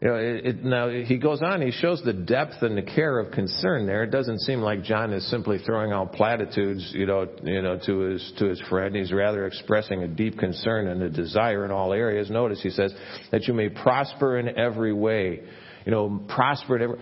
You 0.00 0.09
know, 0.09 0.14
it, 0.17 0.47
it, 0.47 0.64
now 0.64 0.88
he 0.88 1.17
goes 1.17 1.43
on. 1.43 1.62
He 1.62 1.71
shows 1.71 2.02
the 2.05 2.12
depth 2.12 2.62
and 2.62 2.76
the 2.76 2.83
care 2.83 3.21
of 3.21 3.31
concern 3.31 3.87
there. 3.87 4.02
It 4.02 4.11
doesn't 4.11 4.41
seem 4.41 4.61
like 4.61 4.83
John 4.83 5.12
is 5.12 5.29
simply 5.31 5.59
throwing 5.59 5.93
out 5.93 6.12
platitudes, 6.12 6.91
you 6.93 7.07
know, 7.07 7.29
you 7.45 7.62
know, 7.62 7.79
to 7.87 7.99
his 8.00 8.33
to 8.38 8.47
his 8.47 8.61
friend. 8.69 8.97
He's 8.97 9.12
rather 9.12 9.47
expressing 9.47 10.02
a 10.02 10.09
deep 10.09 10.38
concern 10.38 10.88
and 10.88 11.02
a 11.02 11.09
desire 11.09 11.64
in 11.64 11.71
all 11.71 11.93
areas. 11.93 12.31
Notice 12.31 12.61
he 12.61 12.71
says 12.71 12.93
that 13.31 13.47
you 13.47 13.55
may 13.55 13.69
prosper 13.69 14.38
in 14.38 14.59
every 14.59 14.93
way. 14.93 15.41
You 15.87 15.93
know, 15.93 16.25
prosper 16.29 16.76
in 16.76 16.83
every. 16.83 16.99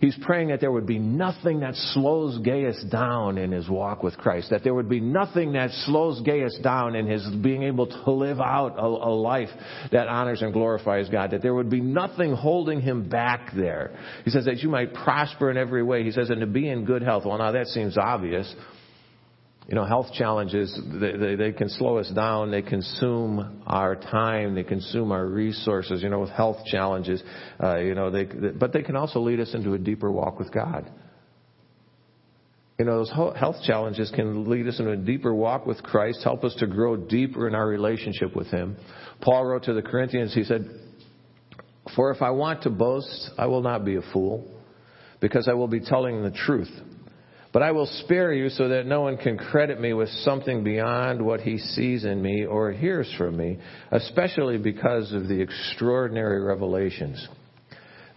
He's 0.00 0.16
praying 0.22 0.48
that 0.48 0.60
there 0.60 0.70
would 0.70 0.86
be 0.86 0.98
nothing 0.98 1.60
that 1.60 1.74
slows 1.74 2.38
Gaius 2.38 2.84
down 2.90 3.38
in 3.38 3.50
his 3.50 3.68
walk 3.68 4.02
with 4.02 4.16
Christ, 4.18 4.50
that 4.50 4.62
there 4.62 4.74
would 4.74 4.88
be 4.88 5.00
nothing 5.00 5.52
that 5.52 5.70
slows 5.86 6.20
Gaius 6.20 6.58
down 6.62 6.94
in 6.94 7.06
his 7.06 7.26
being 7.42 7.62
able 7.62 7.86
to 7.86 8.10
live 8.10 8.38
out 8.38 8.76
a, 8.78 8.84
a, 8.84 9.14
life 9.16 9.48
that 9.92 10.08
honors 10.08 10.42
and 10.42 10.52
glorifies 10.52 11.08
God, 11.08 11.30
that 11.30 11.40
there 11.40 11.54
would 11.54 11.70
be 11.70 11.80
nothing 11.80 12.34
holding 12.34 12.82
him 12.82 13.08
back 13.08 13.52
there. 13.54 13.96
He 14.24 14.30
says 14.30 14.44
that 14.44 14.58
you 14.58 14.68
might 14.68 14.92
prosper 14.92 15.50
in 15.50 15.56
every 15.56 15.82
way. 15.82 16.04
He 16.04 16.12
says, 16.12 16.28
and 16.28 16.40
to 16.40 16.46
be 16.46 16.68
in 16.68 16.84
good 16.84 17.02
health. 17.02 17.24
Well, 17.24 17.38
now 17.38 17.52
that 17.52 17.66
seems 17.68 17.96
obvious. 17.96 18.54
You 19.68 19.74
know, 19.74 19.84
health 19.84 20.12
challenges, 20.12 20.78
they, 21.00 21.16
they, 21.16 21.34
they, 21.34 21.52
can 21.52 21.68
slow 21.68 21.98
us 21.98 22.08
down. 22.10 22.52
They 22.52 22.62
consume 22.62 23.62
our 23.66 23.96
time. 23.96 24.54
They 24.54 24.62
consume 24.62 25.10
our 25.10 25.26
resources, 25.26 26.04
you 26.04 26.08
know, 26.08 26.20
with 26.20 26.30
health 26.30 26.58
challenges. 26.66 27.20
Uh, 27.60 27.78
you 27.78 27.96
know, 27.96 28.10
they, 28.10 28.24
but 28.24 28.72
they 28.72 28.82
can 28.82 28.94
also 28.94 29.18
lead 29.18 29.40
us 29.40 29.54
into 29.54 29.72
a 29.74 29.78
deeper 29.78 30.10
walk 30.12 30.38
with 30.38 30.52
God. 30.52 30.88
You 32.78 32.84
know, 32.84 32.98
those 32.98 33.10
health 33.10 33.56
challenges 33.64 34.12
can 34.14 34.48
lead 34.48 34.68
us 34.68 34.78
into 34.78 34.92
a 34.92 34.96
deeper 34.96 35.34
walk 35.34 35.66
with 35.66 35.82
Christ, 35.82 36.20
help 36.22 36.44
us 36.44 36.54
to 36.56 36.66
grow 36.66 36.96
deeper 36.96 37.48
in 37.48 37.54
our 37.54 37.66
relationship 37.66 38.36
with 38.36 38.48
Him. 38.48 38.76
Paul 39.22 39.46
wrote 39.46 39.64
to 39.64 39.72
the 39.72 39.82
Corinthians, 39.82 40.34
he 40.34 40.44
said, 40.44 40.68
For 41.96 42.12
if 42.12 42.20
I 42.20 42.30
want 42.30 42.62
to 42.62 42.70
boast, 42.70 43.30
I 43.38 43.46
will 43.46 43.62
not 43.62 43.84
be 43.84 43.96
a 43.96 44.02
fool, 44.12 44.46
because 45.20 45.48
I 45.48 45.54
will 45.54 45.68
be 45.68 45.80
telling 45.80 46.22
the 46.22 46.30
truth. 46.30 46.70
But 47.56 47.62
I 47.62 47.72
will 47.72 47.86
spare 47.86 48.34
you 48.34 48.50
so 48.50 48.68
that 48.68 48.84
no 48.84 49.00
one 49.00 49.16
can 49.16 49.38
credit 49.38 49.80
me 49.80 49.94
with 49.94 50.10
something 50.26 50.62
beyond 50.62 51.24
what 51.24 51.40
he 51.40 51.56
sees 51.56 52.04
in 52.04 52.20
me 52.20 52.44
or 52.44 52.70
hears 52.70 53.10
from 53.16 53.34
me, 53.34 53.56
especially 53.90 54.58
because 54.58 55.10
of 55.14 55.26
the 55.26 55.40
extraordinary 55.40 56.42
revelations. 56.42 57.26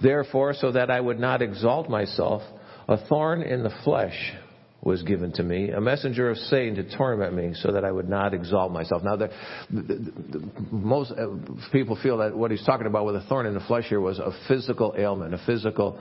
Therefore, 0.02 0.54
so 0.54 0.74
that 0.74 0.92
I 0.92 1.00
would 1.00 1.22
not 1.22 1.42
exalt 1.42 1.90
myself, 1.90 2.42
a 2.90 2.98
thorn 3.08 3.42
in 3.42 3.64
the 3.64 3.72
flesh 3.86 4.34
was 4.82 5.04
given 5.04 5.32
to 5.34 5.44
me, 5.44 5.70
a 5.70 5.80
messenger 5.80 6.30
of 6.30 6.36
Satan 6.36 6.76
to 6.76 6.98
torment 6.98 7.34
me 7.34 7.54
so 7.54 7.72
that 7.72 7.86
I 7.86 7.92
would 7.94 8.10
not 8.10 8.34
exalt 8.34 8.74
myself. 8.74 9.04
Now, 9.04 9.16
the, 9.16 9.30
the, 9.70 9.82
the, 9.82 10.52
most 10.70 11.14
uh, 11.14 11.28
people 11.72 11.98
feel 12.04 12.18
that 12.18 12.36
what 12.36 12.52
he's 12.52 12.66
talking 12.66 12.88
about 12.88 13.06
with 13.06 13.16
a 13.16 13.22
thorn 13.22 13.46
in 13.46 13.54
the 13.54 13.62
flesh 13.62 13.86
here 13.88 14.02
was 14.02 14.20
a 14.20 14.34
physical 14.50 14.96
ailment, 14.98 15.34
a 15.34 15.42
physical 15.46 15.98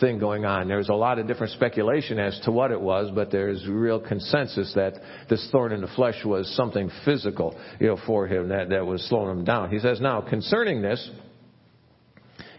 thing 0.00 0.18
going 0.18 0.44
on. 0.44 0.68
There's 0.68 0.90
a 0.90 0.94
lot 0.94 1.18
of 1.18 1.26
different 1.26 1.52
speculation 1.54 2.18
as 2.18 2.38
to 2.44 2.52
what 2.52 2.70
it 2.70 2.80
was, 2.80 3.10
but 3.14 3.30
there's 3.30 3.66
real 3.66 3.98
consensus 4.00 4.72
that 4.74 4.94
this 5.30 5.48
thorn 5.50 5.72
in 5.72 5.80
the 5.80 5.88
flesh 5.88 6.24
was 6.24 6.48
something 6.56 6.90
physical, 7.04 7.58
you 7.80 7.86
know, 7.86 7.98
for 8.06 8.26
him 8.26 8.48
that, 8.48 8.68
that 8.68 8.86
was 8.86 9.02
slowing 9.08 9.38
him 9.38 9.44
down. 9.44 9.70
He 9.70 9.78
says, 9.78 10.00
now, 10.00 10.20
concerning 10.20 10.82
this, 10.82 11.10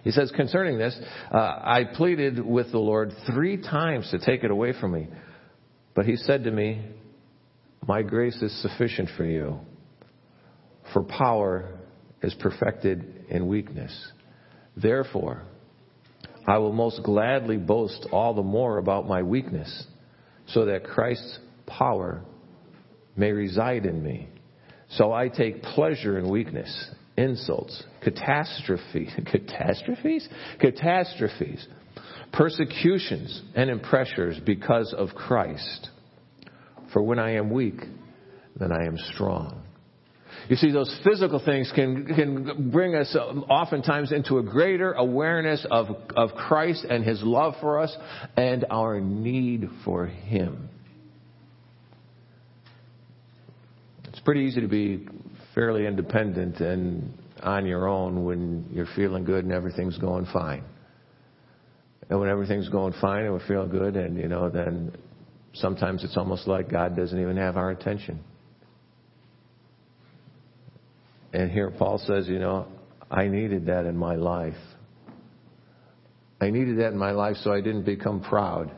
he 0.04 0.12
says, 0.12 0.32
concerning 0.36 0.78
this, 0.78 0.98
uh, 1.32 1.38
I 1.38 1.84
pleaded 1.94 2.44
with 2.44 2.72
the 2.72 2.80
Lord 2.80 3.12
three 3.32 3.62
times 3.62 4.10
to 4.12 4.20
take 4.20 4.44
it 4.44 4.50
away 4.50 4.74
from 4.80 4.94
me. 4.94 5.08
But 5.94 6.06
he 6.06 6.16
said 6.16 6.46
to 6.46 6.52
me, 6.52 6.82
My 7.88 8.02
grace 8.02 8.42
is 8.42 8.62
sufficient 8.62 9.10
for 9.18 9.26
you, 9.26 9.60
for 10.94 11.04
power 11.04 11.78
is 12.24 12.34
perfected 12.36 13.26
in 13.30 13.48
weakness. 13.48 13.94
Therefore, 14.78 15.44
I 16.48 16.58
will 16.58 16.74
most 16.74 17.04
gladly 17.04 17.58
boast 17.58 18.08
all 18.12 18.34
the 18.34 18.44
more 18.44 18.78
about 18.78 19.08
my 19.08 19.24
weakness, 19.24 19.86
so 20.48 20.66
that 20.66 20.84
Christ's 20.84 21.40
power 21.68 22.24
may 23.16 23.32
reside 23.32 23.86
in 23.86 24.04
me. 24.04 24.30
So 24.92 25.14
I 25.14 25.28
take 25.28 25.62
pleasure 25.62 26.18
in 26.18 26.30
weakness, 26.30 26.90
insults, 27.18 27.84
catastrophe, 28.02 29.10
catastrophes, 29.32 30.28
catastrophes 30.60 31.68
persecutions, 32.32 33.42
and 33.56 33.70
in 33.70 33.80
pressures 33.80 34.40
because 34.46 34.94
of 34.98 35.10
Christ. 35.10 35.90
For 36.94 37.02
when 37.02 37.20
I 37.20 37.36
am 37.36 37.52
weak, 37.52 37.80
then 38.60 38.72
I 38.72 38.86
am 38.86 38.98
strong. 39.14 39.64
You 40.50 40.56
see, 40.56 40.72
those 40.72 40.94
physical 41.04 41.42
things 41.44 41.72
can, 41.74 42.06
can 42.06 42.72
bring 42.72 42.96
us 42.96 43.16
uh, 43.16 43.20
oftentimes 43.20 44.12
into 44.12 44.40
a 44.40 44.44
greater 44.44 44.94
awareness 44.94 45.66
of, 45.70 45.88
of 46.16 46.32
Christ 46.32 46.86
and 46.90 47.04
His 47.04 47.22
love 47.24 47.54
for 47.62 47.80
us 47.80 47.96
and 48.36 48.66
our 48.70 49.00
need 49.00 49.70
for 49.86 50.08
Him. 50.08 50.70
It's 54.06 54.20
pretty 54.22 54.42
easy 54.42 54.62
to 54.62 54.68
be 54.68 55.08
fairly 55.56 55.86
independent 55.86 56.60
and 56.60 57.14
on 57.42 57.66
your 57.66 57.88
own 57.88 58.26
when 58.26 58.66
you're 58.74 58.90
feeling 58.96 59.24
good 59.24 59.46
and 59.46 59.54
everything's 59.54 59.98
going 59.98 60.26
fine 60.34 60.64
and 62.10 62.20
when 62.20 62.30
everything's 62.30 62.70
going 62.70 62.94
fine 63.00 63.26
and 63.26 63.34
we 63.34 63.40
feel 63.48 63.68
good, 63.68 63.96
and 63.96 64.18
you 64.18 64.28
know, 64.28 64.50
then 64.50 64.92
sometimes 65.54 66.04
it's 66.04 66.18
almost 66.18 66.48
like 66.48 66.70
God 66.70 66.96
doesn't 66.96 67.20
even 67.20 67.38
have 67.38 67.56
our 67.56 67.70
attention. 67.70 68.20
And 71.34 71.52
here 71.52 71.72
Paul 71.72 72.00
says, 72.00 72.28
you 72.28 72.40
know, 72.40 72.68
I 73.10 73.28
needed 73.28 73.68
that 73.68 73.86
in 73.86 73.96
my 73.98 74.16
life. 74.16 74.56
I 76.42 76.50
needed 76.50 76.80
that 76.80 76.88
in 76.88 76.98
my 76.98 77.12
life 77.12 77.36
so 77.38 77.52
I 77.52 77.62
didn't 77.62 77.84
become 77.84 78.22
proud. 78.22 78.72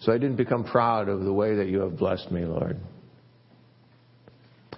So 0.00 0.12
I 0.12 0.18
didn't 0.18 0.36
become 0.36 0.64
proud 0.64 1.08
of 1.08 1.24
the 1.24 1.32
way 1.32 1.56
that 1.56 1.68
you 1.68 1.80
have 1.80 1.98
blessed 1.98 2.30
me, 2.30 2.44
Lord. 2.44 2.78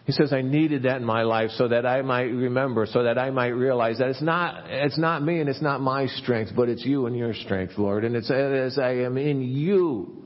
He 0.04 0.10
says, 0.10 0.32
I 0.32 0.42
needed 0.42 0.82
that 0.82 0.96
in 0.96 1.04
my 1.04 1.22
life 1.22 1.50
so 1.50 1.68
that 1.68 1.86
I 1.86 2.02
might 2.02 2.22
remember, 2.22 2.86
so 2.86 3.04
that 3.04 3.18
I 3.18 3.30
might 3.30 3.48
realize 3.48 3.98
that 3.98 4.08
it's 4.08 4.22
not, 4.22 4.64
it's 4.68 4.98
not 4.98 5.22
me 5.22 5.38
and 5.38 5.48
it's 5.48 5.62
not 5.62 5.80
my 5.80 6.06
strength, 6.06 6.52
but 6.56 6.68
it's 6.68 6.84
you 6.84 7.06
and 7.06 7.16
your 7.16 7.34
strength, 7.34 7.74
Lord. 7.78 8.04
And 8.04 8.16
it's 8.16 8.30
as 8.30 8.78
I 8.78 8.94
am 8.96 9.16
in 9.16 9.42
you 9.42 10.24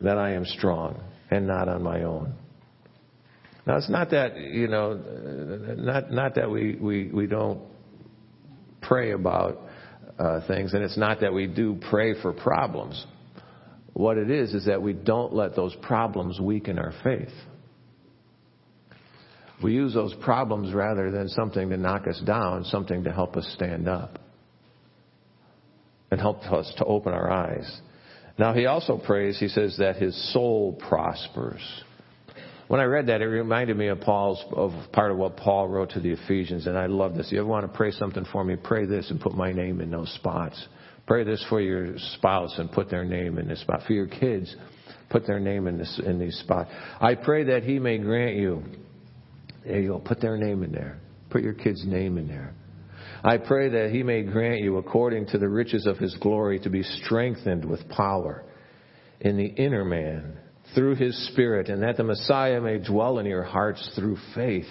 that 0.00 0.18
I 0.18 0.34
am 0.34 0.44
strong 0.44 1.02
and 1.30 1.48
not 1.48 1.68
on 1.68 1.82
my 1.82 2.04
own. 2.04 2.34
Now 3.66 3.76
it's 3.76 3.90
not 3.90 4.10
that, 4.10 4.36
you 4.36 4.68
know, 4.68 4.94
not, 5.76 6.12
not 6.12 6.34
that 6.36 6.50
we, 6.50 6.76
we, 6.76 7.08
we 7.08 7.26
don't 7.26 7.60
pray 8.80 9.10
about 9.10 9.58
uh, 10.18 10.46
things 10.46 10.72
and 10.72 10.82
it's 10.82 10.96
not 10.96 11.20
that 11.20 11.32
we 11.32 11.46
do 11.46 11.78
pray 11.90 12.20
for 12.20 12.32
problems. 12.32 13.04
What 13.92 14.18
it 14.18 14.30
is, 14.30 14.52
is 14.54 14.66
that 14.66 14.82
we 14.82 14.92
don't 14.92 15.32
let 15.32 15.56
those 15.56 15.74
problems 15.82 16.38
weaken 16.38 16.78
our 16.78 16.92
faith. 17.02 17.32
We 19.62 19.72
use 19.72 19.94
those 19.94 20.14
problems 20.22 20.74
rather 20.74 21.10
than 21.10 21.28
something 21.28 21.70
to 21.70 21.76
knock 21.76 22.06
us 22.06 22.20
down, 22.20 22.64
something 22.64 23.04
to 23.04 23.12
help 23.12 23.36
us 23.36 23.50
stand 23.54 23.88
up 23.88 24.18
and 26.10 26.20
help 26.20 26.42
us 26.44 26.72
to 26.76 26.84
open 26.84 27.14
our 27.14 27.30
eyes. 27.30 27.80
Now, 28.38 28.52
he 28.52 28.66
also 28.66 28.98
prays, 28.98 29.38
he 29.38 29.48
says 29.48 29.76
that 29.78 29.96
his 29.96 30.14
soul 30.32 30.74
prospers. 30.74 31.62
When 32.68 32.80
I 32.80 32.84
read 32.84 33.06
that, 33.06 33.20
it 33.20 33.26
reminded 33.26 33.76
me 33.76 33.86
of 33.88 34.00
Paul's, 34.00 34.44
of 34.50 34.72
part 34.92 35.12
of 35.12 35.18
what 35.18 35.36
Paul 35.36 35.68
wrote 35.68 35.90
to 35.90 36.00
the 36.00 36.10
Ephesians, 36.10 36.66
and 36.66 36.76
I 36.76 36.86
love 36.86 37.14
this. 37.14 37.30
You 37.30 37.38
ever 37.38 37.46
want 37.46 37.70
to 37.70 37.76
pray 37.76 37.92
something 37.92 38.24
for 38.32 38.42
me, 38.42 38.56
pray 38.56 38.86
this 38.86 39.10
and 39.10 39.20
put 39.20 39.34
my 39.34 39.52
name 39.52 39.80
in 39.80 39.90
those 39.90 40.12
spots. 40.14 40.66
Pray 41.06 41.22
this 41.22 41.44
for 41.48 41.60
your 41.60 41.96
spouse 42.14 42.58
and 42.58 42.70
put 42.70 42.90
their 42.90 43.04
name 43.04 43.38
in 43.38 43.46
this 43.46 43.60
spot. 43.60 43.82
For 43.86 43.92
your 43.92 44.08
kids, 44.08 44.54
put 45.10 45.26
their 45.26 45.38
name 45.38 45.68
in 45.68 45.78
this 45.78 46.00
in 46.04 46.18
these 46.18 46.36
spots. 46.40 46.68
I 47.00 47.14
pray 47.14 47.44
that 47.44 47.62
He 47.62 47.78
may 47.78 47.98
grant 47.98 48.34
you. 48.34 48.64
There 49.64 49.80
you 49.80 49.88
go. 49.90 49.98
Put 50.00 50.20
their 50.20 50.36
name 50.36 50.64
in 50.64 50.72
there. 50.72 50.98
Put 51.30 51.42
your 51.42 51.54
kid's 51.54 51.84
name 51.86 52.18
in 52.18 52.26
there. 52.26 52.52
I 53.22 53.38
pray 53.38 53.68
that 53.68 53.90
He 53.92 54.02
may 54.02 54.22
grant 54.22 54.60
you, 54.60 54.78
according 54.78 55.26
to 55.28 55.38
the 55.38 55.48
riches 55.48 55.86
of 55.86 55.98
His 55.98 56.16
glory, 56.16 56.58
to 56.60 56.70
be 56.70 56.82
strengthened 56.82 57.64
with 57.64 57.88
power 57.88 58.44
in 59.20 59.36
the 59.36 59.46
inner 59.46 59.84
man 59.84 60.38
through 60.74 60.96
His 60.96 61.16
Spirit, 61.28 61.68
and 61.68 61.82
that 61.82 61.96
the 61.96 62.04
Messiah 62.04 62.60
may 62.60 62.78
dwell 62.78 63.18
in 63.18 63.26
your 63.26 63.44
hearts 63.44 63.90
through 63.96 64.16
faith 64.34 64.66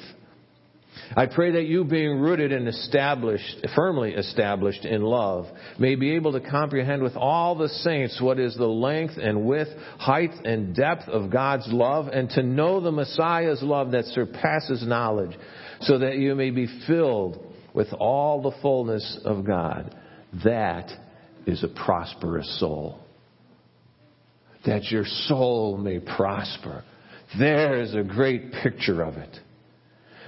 I 1.16 1.26
pray 1.28 1.52
that 1.52 1.66
you, 1.66 1.84
being 1.84 2.20
rooted 2.20 2.52
and 2.52 2.68
established, 2.68 3.68
firmly 3.76 4.14
established 4.14 4.86
in 4.86 5.02
love, 5.02 5.46
may 5.78 5.96
be 5.96 6.16
able 6.16 6.34
to 6.34 6.40
comprehend 6.40 7.04
with 7.04 7.16
all 7.16 7.56
the 7.56 7.70
saints 7.70 8.20
what 8.22 8.40
is 8.40 8.56
the 8.56 8.68
length 8.68 9.16
and 9.22 9.46
width, 9.46 9.70
height 9.98 10.32
and 10.46 10.76
depth 10.76 11.08
of 11.08 11.32
God's 11.32 11.68
love, 11.68 12.08
and 12.08 12.30
to 12.32 12.44
know 12.44 12.80
the 12.80 12.92
Messiah's 12.92 13.62
love 13.62 13.92
that 13.92 14.06
surpasses 14.06 14.86
knowledge, 14.86 15.38
so 15.82 16.00
that 16.00 16.18
you 16.18 16.36
may 16.36 16.50
be 16.50 16.68
filled 16.88 17.54
with 17.74 17.92
all 17.94 18.42
the 18.42 18.58
fullness 18.62 19.20
of 19.26 19.46
God. 19.46 19.94
That 20.44 20.92
is 21.46 21.64
a 21.64 21.68
prosperous 21.68 22.60
soul. 22.60 23.00
That 24.66 24.86
your 24.86 25.06
soul 25.06 25.78
may 25.78 26.00
prosper. 26.00 26.84
There 27.38 27.82
is 27.82 27.94
a 27.94 28.04
great 28.04 28.52
picture 28.64 29.02
of 29.02 29.16
it. 29.16 29.40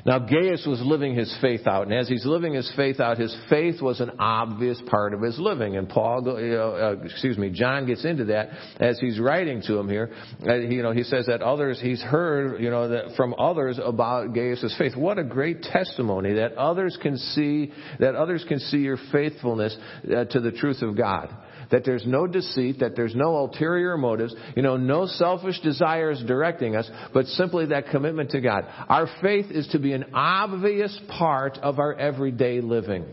Now, 0.07 0.19
Gaius 0.19 0.65
was 0.65 0.79
living 0.81 1.15
his 1.15 1.35
faith 1.41 1.67
out, 1.67 1.87
and 1.87 1.93
as 1.93 2.07
he's 2.07 2.25
living 2.25 2.53
his 2.53 2.71
faith 2.77 3.01
out, 3.01 3.17
his 3.17 3.35
faith 3.49 3.81
was 3.81 3.99
an 3.99 4.11
obvious 4.19 4.81
part 4.89 5.13
of 5.13 5.21
his 5.21 5.37
living. 5.37 5.75
And 5.75 5.89
Paul, 5.89 6.23
uh, 6.29 7.03
excuse 7.03 7.37
me, 7.37 7.49
John 7.49 7.85
gets 7.85 8.05
into 8.05 8.23
that 8.25 8.51
as 8.79 8.97
he's 8.99 9.19
writing 9.19 9.61
to 9.67 9.77
him 9.77 9.89
here. 9.89 10.13
Uh, 10.47 10.53
you 10.55 10.81
know, 10.81 10.93
he 10.93 11.03
says 11.03 11.25
that 11.25 11.41
others, 11.41 11.81
he's 11.81 12.01
heard, 12.01 12.61
you 12.61 12.69
know, 12.69 13.09
from 13.17 13.35
others 13.37 13.81
about 13.83 14.33
Gaius's 14.33 14.73
faith. 14.77 14.95
What 14.95 15.19
a 15.19 15.25
great 15.25 15.61
testimony 15.61 16.35
that 16.35 16.53
others 16.53 16.97
can 17.01 17.17
see, 17.17 17.73
that 17.99 18.15
others 18.15 18.45
can 18.47 18.59
see 18.59 18.77
your 18.77 18.97
faithfulness 19.11 19.75
uh, 20.05 20.23
to 20.23 20.39
the 20.39 20.51
truth 20.51 20.81
of 20.83 20.95
God 20.95 21.35
that 21.71 21.83
there's 21.85 22.05
no 22.05 22.27
deceit, 22.27 22.79
that 22.79 22.95
there's 22.95 23.15
no 23.15 23.37
ulterior 23.37 23.97
motives, 23.97 24.35
you 24.55 24.61
know, 24.61 24.77
no 24.77 25.05
selfish 25.05 25.59
desires 25.61 26.23
directing 26.25 26.75
us, 26.75 26.89
but 27.13 27.25
simply 27.25 27.67
that 27.67 27.89
commitment 27.89 28.31
to 28.31 28.41
God. 28.41 28.65
Our 28.89 29.07
faith 29.21 29.47
is 29.51 29.67
to 29.69 29.79
be 29.79 29.93
an 29.93 30.13
obvious 30.13 30.97
part 31.17 31.57
of 31.57 31.79
our 31.79 31.93
everyday 31.93 32.61
living. 32.61 33.05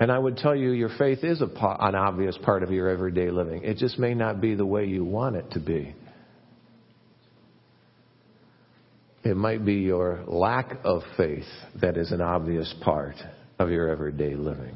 And 0.00 0.10
I 0.10 0.18
would 0.18 0.36
tell 0.36 0.56
you, 0.56 0.72
your 0.72 0.90
faith 0.98 1.22
is 1.22 1.40
an 1.40 1.94
obvious 1.94 2.36
part 2.42 2.62
of 2.62 2.72
your 2.72 2.88
everyday 2.88 3.30
living. 3.30 3.62
It 3.62 3.76
just 3.76 3.98
may 3.98 4.14
not 4.14 4.40
be 4.40 4.54
the 4.54 4.66
way 4.66 4.86
you 4.86 5.04
want 5.04 5.36
it 5.36 5.52
to 5.52 5.60
be. 5.60 5.94
It 9.24 9.36
might 9.36 9.64
be 9.64 9.74
your 9.74 10.24
lack 10.26 10.78
of 10.82 11.02
faith 11.16 11.46
that 11.80 11.96
is 11.96 12.10
an 12.10 12.20
obvious 12.20 12.74
part 12.82 13.14
of 13.60 13.70
your 13.70 13.88
everyday 13.88 14.34
living. 14.34 14.74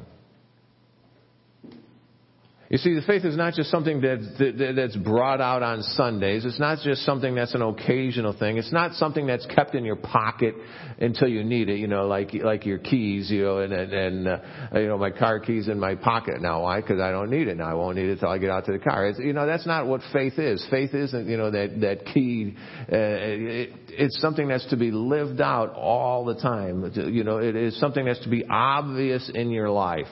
You 2.69 2.77
see, 2.77 2.93
the 2.93 3.01
faith 3.01 3.23
is 3.23 3.37
not 3.37 3.53
just 3.53 3.71
something 3.71 4.01
that, 4.01 4.73
that's 4.75 4.95
brought 4.97 5.39
out 5.39 5.63
on 5.63 5.83
Sundays. 5.83 6.43
It's 6.43 6.59
not 6.59 6.79
just 6.83 7.05
something 7.05 7.33
that's 7.33 7.55
an 7.55 7.61
occasional 7.61 8.37
thing. 8.37 8.57
It's 8.57 8.73
not 8.73 8.93
something 8.95 9.25
that's 9.25 9.45
kept 9.45 9.73
in 9.73 9.85
your 9.85 9.95
pocket 9.95 10.53
until 10.99 11.29
you 11.29 11.45
need 11.45 11.69
it. 11.69 11.77
You 11.77 11.87
know, 11.87 12.07
like 12.07 12.33
like 12.33 12.65
your 12.65 12.79
keys. 12.79 13.31
You 13.31 13.43
know, 13.43 13.59
and 13.59 13.71
and, 13.71 13.93
and 13.93 14.27
uh, 14.27 14.39
you 14.73 14.87
know 14.87 14.97
my 14.97 15.11
car 15.11 15.39
keys 15.39 15.69
in 15.69 15.79
my 15.79 15.95
pocket 15.95 16.41
now. 16.41 16.63
Why? 16.63 16.81
Because 16.81 16.99
I 16.99 17.11
don't 17.11 17.29
need 17.29 17.47
it 17.47 17.55
now. 17.55 17.71
I 17.71 17.73
won't 17.73 17.95
need 17.95 18.09
it 18.09 18.19
till 18.19 18.29
I 18.29 18.37
get 18.37 18.49
out 18.49 18.65
to 18.65 18.73
the 18.73 18.79
car. 18.79 19.07
It's, 19.07 19.19
you 19.19 19.31
know, 19.31 19.47
that's 19.47 19.65
not 19.65 19.87
what 19.87 20.01
faith 20.11 20.37
is. 20.37 20.65
Faith 20.69 20.93
isn't 20.93 21.29
you 21.29 21.37
know 21.37 21.49
that 21.49 21.79
that 21.79 22.05
key. 22.13 22.53
Uh, 22.81 22.85
it, 22.91 23.69
it's 23.87 24.19
something 24.19 24.49
that's 24.49 24.67
to 24.71 24.77
be 24.77 24.91
lived 24.91 25.39
out 25.39 25.73
all 25.73 26.25
the 26.25 26.35
time. 26.35 26.91
You 26.93 27.23
know, 27.23 27.37
it 27.37 27.55
is 27.55 27.79
something 27.79 28.03
that's 28.03 28.23
to 28.23 28.29
be 28.29 28.43
obvious 28.45 29.31
in 29.33 29.51
your 29.51 29.69
life. 29.69 30.07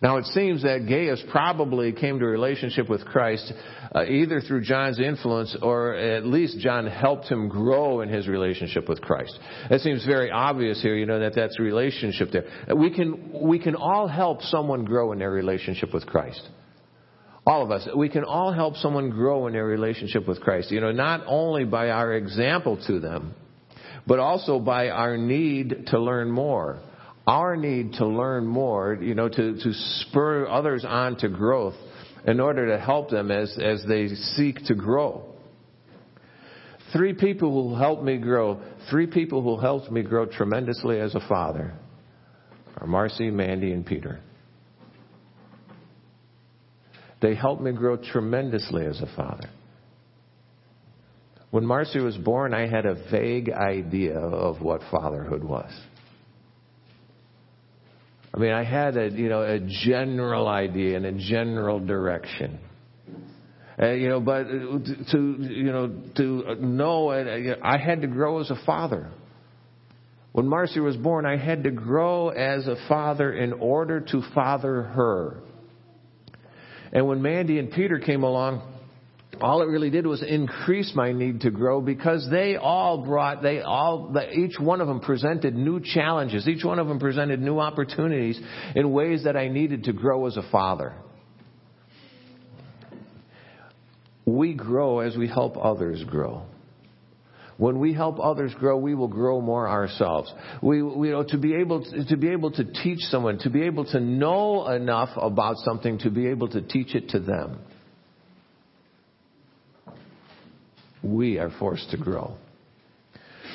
Now 0.00 0.18
it 0.18 0.26
seems 0.26 0.62
that 0.62 0.86
Gaius 0.88 1.22
probably 1.30 1.92
came 1.92 2.20
to 2.20 2.24
a 2.24 2.28
relationship 2.28 2.88
with 2.88 3.04
Christ 3.04 3.52
uh, 3.92 4.04
either 4.04 4.40
through 4.40 4.62
John's 4.62 5.00
influence 5.00 5.56
or 5.60 5.94
at 5.94 6.24
least 6.24 6.58
John 6.60 6.86
helped 6.86 7.26
him 7.26 7.48
grow 7.48 8.00
in 8.02 8.08
his 8.08 8.28
relationship 8.28 8.88
with 8.88 9.00
Christ. 9.00 9.36
It 9.70 9.80
seems 9.80 10.04
very 10.04 10.30
obvious 10.30 10.80
here, 10.80 10.94
you 10.94 11.06
know, 11.06 11.18
that 11.20 11.34
that's 11.34 11.58
a 11.58 11.62
relationship 11.62 12.28
there. 12.30 12.44
We 12.76 12.94
can, 12.94 13.32
we 13.42 13.58
can 13.58 13.74
all 13.74 14.06
help 14.06 14.42
someone 14.42 14.84
grow 14.84 15.12
in 15.12 15.18
their 15.18 15.32
relationship 15.32 15.92
with 15.92 16.06
Christ. 16.06 16.48
All 17.44 17.62
of 17.62 17.70
us. 17.70 17.88
We 17.96 18.10
can 18.10 18.24
all 18.24 18.52
help 18.52 18.76
someone 18.76 19.08
grow 19.10 19.46
in 19.46 19.54
their 19.54 19.64
relationship 19.64 20.28
with 20.28 20.40
Christ. 20.42 20.70
You 20.70 20.80
know, 20.80 20.92
not 20.92 21.22
only 21.26 21.64
by 21.64 21.88
our 21.88 22.12
example 22.12 22.78
to 22.86 23.00
them, 23.00 23.34
but 24.06 24.18
also 24.18 24.60
by 24.60 24.90
our 24.90 25.16
need 25.16 25.86
to 25.88 25.98
learn 25.98 26.30
more 26.30 26.82
our 27.28 27.56
need 27.56 27.92
to 27.94 28.06
learn 28.06 28.46
more, 28.46 28.98
you 29.00 29.14
know, 29.14 29.28
to, 29.28 29.54
to 29.54 29.72
spur 29.72 30.48
others 30.48 30.84
on 30.88 31.16
to 31.18 31.28
growth 31.28 31.74
in 32.26 32.40
order 32.40 32.68
to 32.68 32.82
help 32.82 33.10
them 33.10 33.30
as, 33.30 33.56
as 33.62 33.84
they 33.86 34.08
seek 34.08 34.64
to 34.64 34.74
grow. 34.74 35.24
Three 36.92 37.12
people 37.12 37.68
who 37.68 37.76
helped 37.76 38.02
me 38.02 38.16
grow, 38.16 38.60
three 38.90 39.06
people 39.06 39.42
who 39.42 39.60
helped 39.60 39.90
me 39.90 40.02
grow 40.02 40.24
tremendously 40.24 41.00
as 41.00 41.14
a 41.14 41.20
father 41.28 41.74
are 42.78 42.86
Marcy, 42.86 43.30
Mandy, 43.30 43.72
and 43.72 43.84
Peter. 43.84 44.20
They 47.20 47.34
helped 47.34 47.60
me 47.60 47.72
grow 47.72 47.98
tremendously 47.98 48.86
as 48.86 49.02
a 49.02 49.16
father. 49.16 49.50
When 51.50 51.66
Marcy 51.66 51.98
was 51.98 52.16
born, 52.16 52.54
I 52.54 52.68
had 52.68 52.86
a 52.86 52.94
vague 53.10 53.50
idea 53.50 54.18
of 54.18 54.62
what 54.62 54.80
fatherhood 54.90 55.44
was. 55.44 55.72
I 58.32 58.38
mean, 58.38 58.52
I 58.52 58.64
had 58.64 58.96
a, 58.96 59.10
you 59.10 59.28
know, 59.28 59.42
a 59.42 59.58
general 59.58 60.48
idea 60.48 60.96
and 60.96 61.06
a 61.06 61.12
general 61.12 61.80
direction. 61.80 62.58
Uh, 63.80 63.92
you 63.92 64.08
know, 64.08 64.20
but 64.20 64.44
to, 64.44 65.36
you 65.38 65.72
know, 65.72 66.02
to 66.16 66.56
know, 66.56 67.10
uh, 67.10 67.56
I 67.62 67.78
had 67.78 68.02
to 68.02 68.08
grow 68.08 68.40
as 68.40 68.50
a 68.50 68.58
father. 68.66 69.10
When 70.32 70.46
Marcy 70.46 70.80
was 70.80 70.96
born, 70.96 71.26
I 71.26 71.36
had 71.36 71.64
to 71.64 71.70
grow 71.70 72.28
as 72.28 72.66
a 72.66 72.76
father 72.88 73.32
in 73.32 73.52
order 73.54 74.00
to 74.00 74.22
father 74.34 74.82
her. 74.82 75.40
And 76.92 77.06
when 77.06 77.22
Mandy 77.22 77.58
and 77.58 77.70
Peter 77.70 77.98
came 77.98 78.24
along, 78.24 78.62
all 79.40 79.62
it 79.62 79.66
really 79.66 79.90
did 79.90 80.06
was 80.06 80.22
increase 80.22 80.92
my 80.94 81.12
need 81.12 81.42
to 81.42 81.50
grow 81.50 81.80
because 81.80 82.28
they 82.30 82.56
all 82.56 83.04
brought, 83.04 83.42
they 83.42 83.60
all, 83.60 84.14
each 84.32 84.58
one 84.58 84.80
of 84.80 84.88
them 84.88 85.00
presented 85.00 85.54
new 85.54 85.80
challenges. 85.80 86.46
Each 86.48 86.64
one 86.64 86.78
of 86.78 86.88
them 86.88 86.98
presented 86.98 87.40
new 87.40 87.58
opportunities 87.58 88.40
in 88.74 88.92
ways 88.92 89.24
that 89.24 89.36
I 89.36 89.48
needed 89.48 89.84
to 89.84 89.92
grow 89.92 90.26
as 90.26 90.36
a 90.36 90.42
father. 90.50 90.94
We 94.24 94.54
grow 94.54 95.00
as 95.00 95.16
we 95.16 95.28
help 95.28 95.56
others 95.56 96.04
grow. 96.04 96.42
When 97.56 97.80
we 97.80 97.92
help 97.92 98.20
others 98.20 98.54
grow, 98.54 98.76
we 98.76 98.94
will 98.94 99.08
grow 99.08 99.40
more 99.40 99.68
ourselves. 99.68 100.32
We, 100.62 100.80
we, 100.80 101.08
you 101.08 101.12
know, 101.12 101.24
to 101.24 101.38
be 101.38 101.56
able 101.56 101.84
to, 101.84 102.04
to 102.04 102.16
be 102.16 102.28
able 102.28 102.52
to 102.52 102.64
teach 102.64 103.00
someone, 103.00 103.38
to 103.38 103.50
be 103.50 103.62
able 103.62 103.84
to 103.86 103.98
know 103.98 104.68
enough 104.68 105.10
about 105.16 105.56
something, 105.58 105.98
to 106.00 106.10
be 106.10 106.28
able 106.28 106.48
to 106.50 106.62
teach 106.62 106.94
it 106.94 107.08
to 107.10 107.20
them. 107.20 107.58
We 111.02 111.38
are 111.38 111.50
forced 111.58 111.90
to 111.90 111.96
grow. 111.96 112.36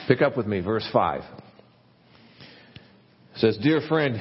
Pick 0.08 0.21
up 0.21 0.36
with 0.36 0.47
me, 0.47 0.60
verse 0.60 0.88
5. 0.91 1.21
It 3.36 3.39
says, 3.39 3.58
Dear 3.62 3.82
friend, 3.88 4.19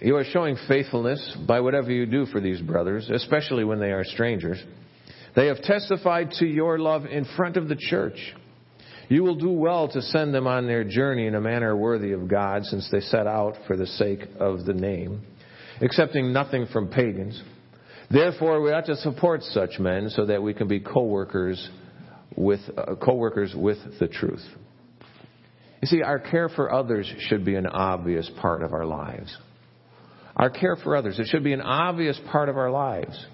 you 0.00 0.16
are 0.16 0.24
showing 0.24 0.56
faithfulness 0.68 1.36
by 1.46 1.60
whatever 1.60 1.90
you 1.90 2.06
do 2.06 2.26
for 2.26 2.40
these 2.40 2.60
brothers, 2.60 3.10
especially 3.10 3.64
when 3.64 3.80
they 3.80 3.92
are 3.92 4.04
strangers. 4.04 4.62
They 5.36 5.46
have 5.46 5.62
testified 5.62 6.32
to 6.38 6.46
your 6.46 6.78
love 6.78 7.06
in 7.06 7.24
front 7.36 7.56
of 7.56 7.68
the 7.68 7.76
church. 7.76 8.34
You 9.08 9.22
will 9.24 9.36
do 9.36 9.50
well 9.50 9.88
to 9.88 10.00
send 10.00 10.32
them 10.32 10.46
on 10.46 10.66
their 10.66 10.84
journey 10.84 11.26
in 11.26 11.34
a 11.34 11.40
manner 11.40 11.76
worthy 11.76 12.12
of 12.12 12.28
God, 12.28 12.64
since 12.64 12.88
they 12.90 13.00
set 13.00 13.26
out 13.26 13.56
for 13.66 13.76
the 13.76 13.86
sake 13.86 14.20
of 14.38 14.64
the 14.64 14.72
name, 14.72 15.22
accepting 15.80 16.32
nothing 16.32 16.66
from 16.72 16.88
pagans. 16.88 17.42
Therefore, 18.10 18.60
we 18.60 18.72
ought 18.72 18.86
to 18.86 18.96
support 18.96 19.42
such 19.42 19.78
men 19.78 20.10
so 20.10 20.26
that 20.26 20.42
we 20.42 20.54
can 20.54 20.68
be 20.68 20.80
co 20.80 21.04
workers 21.04 21.68
with 22.40 22.60
uh, 22.76 22.94
co-workers 22.96 23.54
with 23.56 23.78
the 23.98 24.08
truth. 24.08 24.42
You 25.82 25.86
see, 25.86 26.02
our 26.02 26.18
care 26.18 26.48
for 26.48 26.72
others 26.72 27.10
should 27.28 27.44
be 27.44 27.54
an 27.54 27.66
obvious 27.66 28.30
part 28.40 28.62
of 28.62 28.72
our 28.72 28.84
lives. 28.84 29.34
Our 30.36 30.50
care 30.50 30.76
for 30.76 30.96
others, 30.96 31.18
it 31.18 31.26
should 31.26 31.44
be 31.44 31.52
an 31.52 31.60
obvious 31.60 32.18
part 32.30 32.48
of 32.48 32.56
our 32.56 32.70
lives. 32.70 33.26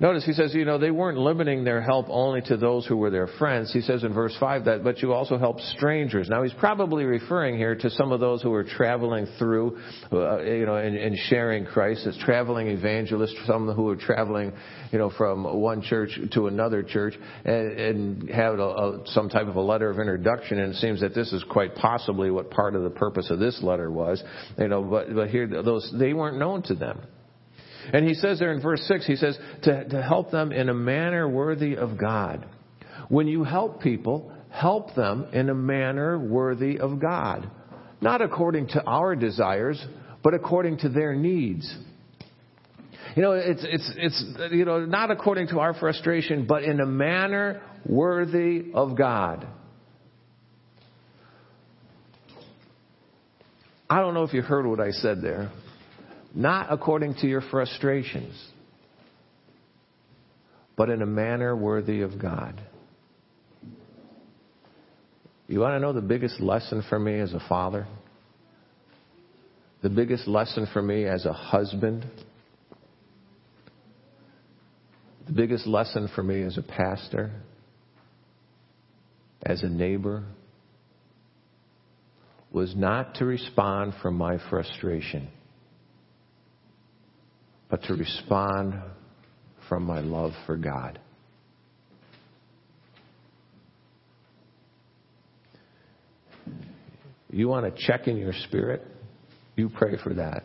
Notice 0.00 0.24
he 0.24 0.32
says, 0.32 0.54
you 0.54 0.64
know, 0.64 0.78
they 0.78 0.90
weren't 0.90 1.18
limiting 1.18 1.64
their 1.64 1.80
help 1.80 2.06
only 2.08 2.40
to 2.42 2.56
those 2.56 2.86
who 2.86 2.96
were 2.96 3.10
their 3.10 3.28
friends. 3.38 3.72
He 3.72 3.80
says 3.80 4.02
in 4.02 4.12
verse 4.12 4.36
5 4.40 4.64
that, 4.64 4.82
but 4.82 5.00
you 5.00 5.12
also 5.12 5.38
help 5.38 5.60
strangers. 5.60 6.28
Now 6.28 6.42
he's 6.42 6.52
probably 6.54 7.04
referring 7.04 7.56
here 7.56 7.74
to 7.76 7.90
some 7.90 8.12
of 8.12 8.20
those 8.20 8.42
who 8.42 8.50
were 8.50 8.64
traveling 8.64 9.26
through, 9.38 9.78
uh, 10.12 10.42
you 10.42 10.66
know, 10.66 10.76
and, 10.76 10.96
and 10.96 11.16
sharing 11.28 11.64
Christ 11.64 12.06
as 12.06 12.16
traveling 12.18 12.68
evangelists, 12.68 13.36
some 13.46 13.70
who 13.72 13.84
were 13.84 13.96
traveling, 13.96 14.52
you 14.90 14.98
know, 14.98 15.10
from 15.10 15.44
one 15.60 15.82
church 15.82 16.18
to 16.32 16.46
another 16.46 16.82
church 16.82 17.14
and, 17.44 17.78
and 17.78 18.30
had 18.30 18.58
a, 18.58 18.62
a, 18.62 19.02
some 19.06 19.28
type 19.28 19.46
of 19.46 19.56
a 19.56 19.60
letter 19.60 19.90
of 19.90 19.98
introduction. 19.98 20.58
And 20.58 20.74
it 20.74 20.76
seems 20.76 21.00
that 21.00 21.14
this 21.14 21.32
is 21.32 21.44
quite 21.48 21.74
possibly 21.76 22.30
what 22.30 22.50
part 22.50 22.74
of 22.74 22.82
the 22.82 22.90
purpose 22.90 23.30
of 23.30 23.38
this 23.38 23.62
letter 23.62 23.90
was, 23.90 24.22
you 24.58 24.68
know, 24.68 24.82
but, 24.82 25.14
but 25.14 25.30
here, 25.30 25.46
those, 25.46 25.92
they 25.98 26.12
weren't 26.12 26.38
known 26.38 26.62
to 26.64 26.74
them. 26.74 27.00
And 27.92 28.06
he 28.06 28.14
says 28.14 28.38
there 28.38 28.52
in 28.52 28.60
verse 28.60 28.82
6, 28.86 29.06
he 29.06 29.16
says, 29.16 29.38
to, 29.62 29.88
to 29.88 30.02
help 30.02 30.30
them 30.30 30.52
in 30.52 30.68
a 30.68 30.74
manner 30.74 31.28
worthy 31.28 31.76
of 31.76 31.98
God. 31.98 32.46
When 33.08 33.26
you 33.26 33.44
help 33.44 33.80
people, 33.82 34.32
help 34.50 34.94
them 34.94 35.26
in 35.32 35.50
a 35.50 35.54
manner 35.54 36.18
worthy 36.18 36.78
of 36.78 37.00
God. 37.00 37.50
Not 38.00 38.22
according 38.22 38.68
to 38.68 38.84
our 38.84 39.14
desires, 39.14 39.84
but 40.22 40.34
according 40.34 40.78
to 40.78 40.88
their 40.88 41.14
needs. 41.14 41.76
You 43.16 43.22
know, 43.22 43.32
it's, 43.32 43.64
it's, 43.64 43.92
it's, 43.96 44.52
you 44.52 44.64
know, 44.64 44.84
not 44.84 45.10
according 45.10 45.48
to 45.48 45.60
our 45.60 45.74
frustration, 45.74 46.46
but 46.46 46.64
in 46.64 46.80
a 46.80 46.86
manner 46.86 47.62
worthy 47.86 48.72
of 48.74 48.96
God. 48.96 49.46
I 53.88 54.00
don't 54.00 54.14
know 54.14 54.24
if 54.24 54.32
you 54.32 54.42
heard 54.42 54.66
what 54.66 54.80
I 54.80 54.90
said 54.90 55.20
there 55.22 55.50
not 56.34 56.72
according 56.72 57.14
to 57.14 57.28
your 57.28 57.40
frustrations, 57.40 58.34
but 60.76 60.90
in 60.90 61.00
a 61.00 61.06
manner 61.06 61.54
worthy 61.54 62.00
of 62.00 62.20
God. 62.20 62.60
You 65.46 65.60
want 65.60 65.74
to 65.74 65.78
know 65.78 65.92
the 65.92 66.00
biggest 66.00 66.40
lesson 66.40 66.82
for 66.88 66.98
me 66.98 67.20
as 67.20 67.32
a 67.32 67.40
father? 67.48 67.86
The 69.82 69.90
biggest 69.90 70.26
lesson 70.26 70.66
for 70.72 70.82
me 70.82 71.04
as 71.04 71.24
a 71.26 71.32
husband? 71.32 72.04
The 75.26 75.32
biggest 75.32 75.66
lesson 75.66 76.08
for 76.14 76.22
me 76.22 76.42
as 76.42 76.58
a 76.58 76.62
pastor? 76.62 77.30
As 79.44 79.62
a 79.62 79.68
neighbor? 79.68 80.24
Was 82.50 82.74
not 82.74 83.16
to 83.16 83.24
respond 83.24 83.94
from 84.02 84.16
my 84.16 84.38
frustration 84.48 85.28
but 87.74 87.82
to 87.82 87.94
respond 87.94 88.72
from 89.68 89.82
my 89.82 89.98
love 89.98 90.30
for 90.46 90.56
God. 90.56 91.00
You 97.32 97.48
want 97.48 97.66
to 97.74 97.84
check 97.84 98.06
in 98.06 98.16
your 98.16 98.32
spirit? 98.46 98.82
You 99.56 99.70
pray 99.76 99.96
for 100.04 100.14
that. 100.14 100.44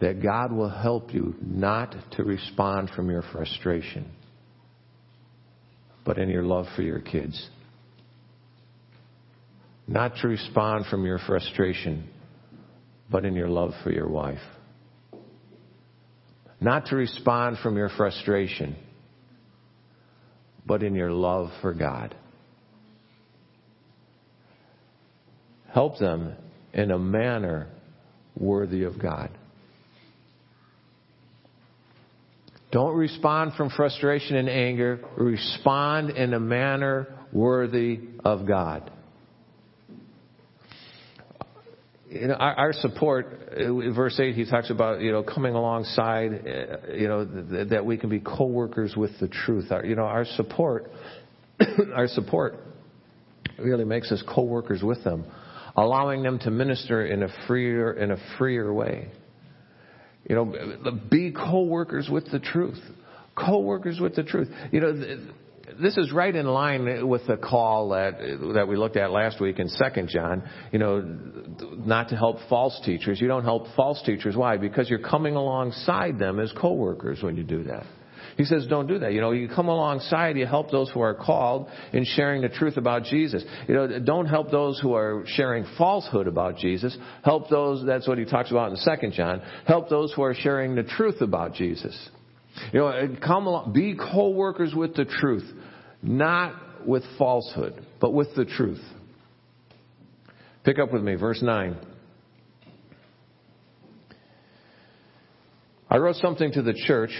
that 0.00 0.22
God 0.22 0.52
will 0.52 0.68
help 0.68 1.14
you 1.14 1.34
not 1.40 1.96
to 2.18 2.24
respond 2.24 2.90
from 2.94 3.08
your 3.08 3.22
frustration, 3.32 4.04
but 6.04 6.18
in 6.18 6.28
your 6.28 6.42
love 6.42 6.66
for 6.76 6.82
your 6.82 7.00
kids. 7.00 7.48
Not 9.86 10.12
to 10.20 10.28
respond 10.28 10.84
from 10.90 11.06
your 11.06 11.20
frustration, 11.26 12.06
but 13.10 13.24
in 13.24 13.34
your 13.34 13.48
love 13.48 13.72
for 13.82 13.90
your 13.90 14.10
wife. 14.10 14.42
Not 16.60 16.86
to 16.86 16.96
respond 16.96 17.58
from 17.62 17.76
your 17.76 17.88
frustration, 17.90 18.76
but 20.66 20.82
in 20.82 20.94
your 20.94 21.12
love 21.12 21.50
for 21.62 21.72
God. 21.72 22.14
Help 25.72 25.98
them 25.98 26.34
in 26.72 26.90
a 26.90 26.98
manner 26.98 27.68
worthy 28.36 28.84
of 28.84 29.00
God. 29.00 29.30
Don't 32.70 32.96
respond 32.96 33.54
from 33.54 33.70
frustration 33.70 34.36
and 34.36 34.48
anger. 34.48 35.00
Respond 35.16 36.10
in 36.10 36.34
a 36.34 36.40
manner 36.40 37.06
worthy 37.32 38.00
of 38.24 38.46
God. 38.46 38.90
You 42.10 42.28
know, 42.28 42.34
our, 42.34 42.54
our, 42.54 42.72
support, 42.72 43.26
verse 43.94 44.18
8, 44.18 44.34
he 44.34 44.48
talks 44.48 44.70
about, 44.70 45.02
you 45.02 45.12
know, 45.12 45.22
coming 45.22 45.54
alongside, 45.54 46.32
uh, 46.32 46.92
you 46.94 47.06
know, 47.06 47.26
th- 47.26 47.68
that 47.68 47.84
we 47.84 47.98
can 47.98 48.08
be 48.08 48.18
co-workers 48.18 48.94
with 48.96 49.10
the 49.20 49.28
truth. 49.28 49.70
Our, 49.70 49.84
you 49.84 49.94
know, 49.94 50.04
our 50.04 50.24
support, 50.24 50.90
our 51.94 52.08
support 52.08 52.54
really 53.58 53.84
makes 53.84 54.10
us 54.10 54.22
co-workers 54.26 54.82
with 54.82 55.04
them, 55.04 55.26
allowing 55.76 56.22
them 56.22 56.38
to 56.40 56.50
minister 56.50 57.04
in 57.04 57.24
a 57.24 57.28
freer, 57.46 57.92
in 57.92 58.10
a 58.10 58.16
freer 58.38 58.72
way. 58.72 59.08
You 60.26 60.34
know, 60.34 60.98
be 61.10 61.32
co-workers 61.32 62.08
with 62.10 62.30
the 62.30 62.38
truth. 62.38 62.80
Co-workers 63.36 64.00
with 64.00 64.14
the 64.16 64.24
truth. 64.24 64.48
You 64.72 64.80
know, 64.80 65.26
this 65.80 65.96
is 65.96 66.12
right 66.12 66.34
in 66.34 66.46
line 66.46 67.08
with 67.08 67.26
the 67.26 67.36
call 67.36 67.90
that 67.90 68.18
that 68.54 68.68
we 68.68 68.76
looked 68.76 68.96
at 68.96 69.10
last 69.10 69.40
week 69.40 69.58
in 69.58 69.68
Second 69.68 70.08
John. 70.08 70.42
You 70.72 70.78
know, 70.78 71.00
not 71.84 72.08
to 72.10 72.16
help 72.16 72.38
false 72.48 72.80
teachers. 72.84 73.20
You 73.20 73.28
don't 73.28 73.44
help 73.44 73.66
false 73.76 74.02
teachers. 74.04 74.36
Why? 74.36 74.56
Because 74.56 74.88
you're 74.90 74.98
coming 74.98 75.36
alongside 75.36 76.18
them 76.18 76.40
as 76.40 76.52
co-workers 76.60 77.22
when 77.22 77.36
you 77.36 77.44
do 77.44 77.64
that. 77.64 77.84
He 78.36 78.44
says, 78.44 78.66
don't 78.68 78.86
do 78.86 79.00
that. 79.00 79.12
You 79.12 79.20
know, 79.20 79.32
you 79.32 79.48
come 79.48 79.66
alongside, 79.68 80.36
you 80.36 80.46
help 80.46 80.70
those 80.70 80.88
who 80.90 81.00
are 81.00 81.14
called 81.14 81.68
in 81.92 82.04
sharing 82.04 82.42
the 82.42 82.48
truth 82.48 82.76
about 82.76 83.02
Jesus. 83.02 83.44
You 83.66 83.74
know, 83.74 83.98
don't 83.98 84.26
help 84.26 84.52
those 84.52 84.78
who 84.78 84.94
are 84.94 85.24
sharing 85.26 85.64
falsehood 85.76 86.28
about 86.28 86.56
Jesus. 86.56 86.96
Help 87.24 87.50
those, 87.50 87.84
that's 87.84 88.06
what 88.06 88.16
he 88.16 88.24
talks 88.24 88.52
about 88.52 88.70
in 88.70 88.76
Second 88.76 89.14
John. 89.14 89.42
Help 89.66 89.88
those 89.88 90.12
who 90.12 90.22
are 90.22 90.34
sharing 90.34 90.76
the 90.76 90.84
truth 90.84 91.20
about 91.20 91.54
Jesus. 91.54 92.10
You 92.72 92.78
know, 92.78 93.16
come 93.24 93.46
along, 93.46 93.72
be 93.72 93.96
co-workers 93.96 94.72
with 94.72 94.94
the 94.94 95.04
truth, 95.04 95.44
not 96.02 96.86
with 96.86 97.02
falsehood, 97.18 97.84
but 98.00 98.12
with 98.12 98.34
the 98.34 98.44
truth. 98.44 98.82
Pick 100.64 100.78
up 100.78 100.92
with 100.92 101.02
me, 101.02 101.14
verse 101.14 101.42
9. 101.42 101.76
I 105.90 105.96
wrote 105.96 106.16
something 106.16 106.52
to 106.52 106.62
the 106.62 106.74
church 106.74 107.12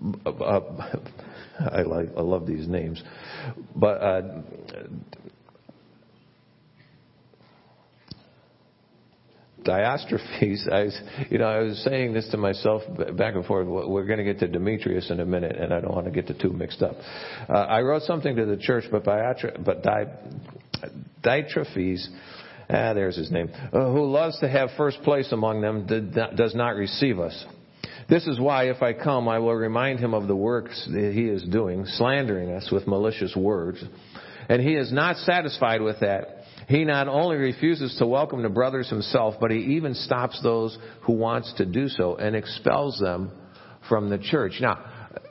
I 0.26 1.82
like 1.82 2.08
I 2.16 2.20
love 2.20 2.46
these 2.46 2.66
names, 2.66 3.02
but 3.76 4.02
uh, 4.02 4.22
Diotrephes. 9.64 10.68
I 10.72 10.84
was, 10.84 11.00
you 11.30 11.38
know, 11.38 11.46
I 11.46 11.60
was 11.60 11.82
saying 11.84 12.12
this 12.12 12.28
to 12.30 12.36
myself 12.36 12.82
back 13.16 13.34
and 13.34 13.44
forth. 13.44 13.66
We're 13.66 14.06
going 14.06 14.18
to 14.18 14.24
get 14.24 14.38
to 14.40 14.48
Demetrius 14.48 15.10
in 15.10 15.20
a 15.20 15.26
minute, 15.26 15.56
and 15.56 15.72
I 15.72 15.80
don't 15.80 15.94
want 15.94 16.06
to 16.06 16.12
get 16.12 16.26
the 16.26 16.34
two 16.34 16.52
mixed 16.52 16.82
up. 16.82 16.96
Uh, 17.48 17.52
I 17.52 17.80
wrote 17.80 18.02
something 18.02 18.36
to 18.36 18.46
the 18.46 18.56
church, 18.56 18.84
but 18.90 19.04
Diotre, 19.04 19.64
but 19.64 19.82
Diotrephes. 21.22 22.08
Ah, 22.70 22.94
there's 22.94 23.16
his 23.16 23.30
name. 23.30 23.50
Uh, 23.72 23.90
who 23.92 24.10
loves 24.10 24.38
to 24.40 24.48
have 24.48 24.70
first 24.76 25.02
place 25.02 25.30
among 25.32 25.60
them 25.60 25.86
does 26.36 26.54
not 26.54 26.76
receive 26.76 27.18
us. 27.18 27.44
This 28.08 28.26
is 28.26 28.40
why, 28.40 28.68
if 28.68 28.82
I 28.82 28.92
come, 28.92 29.28
I 29.28 29.38
will 29.38 29.54
remind 29.54 30.00
him 30.00 30.14
of 30.14 30.26
the 30.26 30.36
works 30.36 30.88
that 30.90 31.12
he 31.12 31.24
is 31.24 31.42
doing, 31.44 31.86
slandering 31.86 32.50
us 32.50 32.70
with 32.70 32.86
malicious 32.86 33.34
words. 33.36 33.82
And 34.48 34.60
he 34.60 34.74
is 34.74 34.92
not 34.92 35.16
satisfied 35.18 35.82
with 35.82 36.00
that. 36.00 36.41
He 36.72 36.84
not 36.84 37.06
only 37.06 37.36
refuses 37.36 37.94
to 37.98 38.06
welcome 38.06 38.40
the 38.40 38.48
brothers 38.48 38.88
himself, 38.88 39.34
but 39.38 39.50
he 39.50 39.76
even 39.76 39.94
stops 39.94 40.40
those 40.42 40.78
who 41.02 41.12
wants 41.12 41.52
to 41.58 41.66
do 41.66 41.86
so 41.86 42.16
and 42.16 42.34
expels 42.34 42.98
them 42.98 43.30
from 43.90 44.08
the 44.08 44.16
church. 44.16 44.54
Now, 44.58 44.82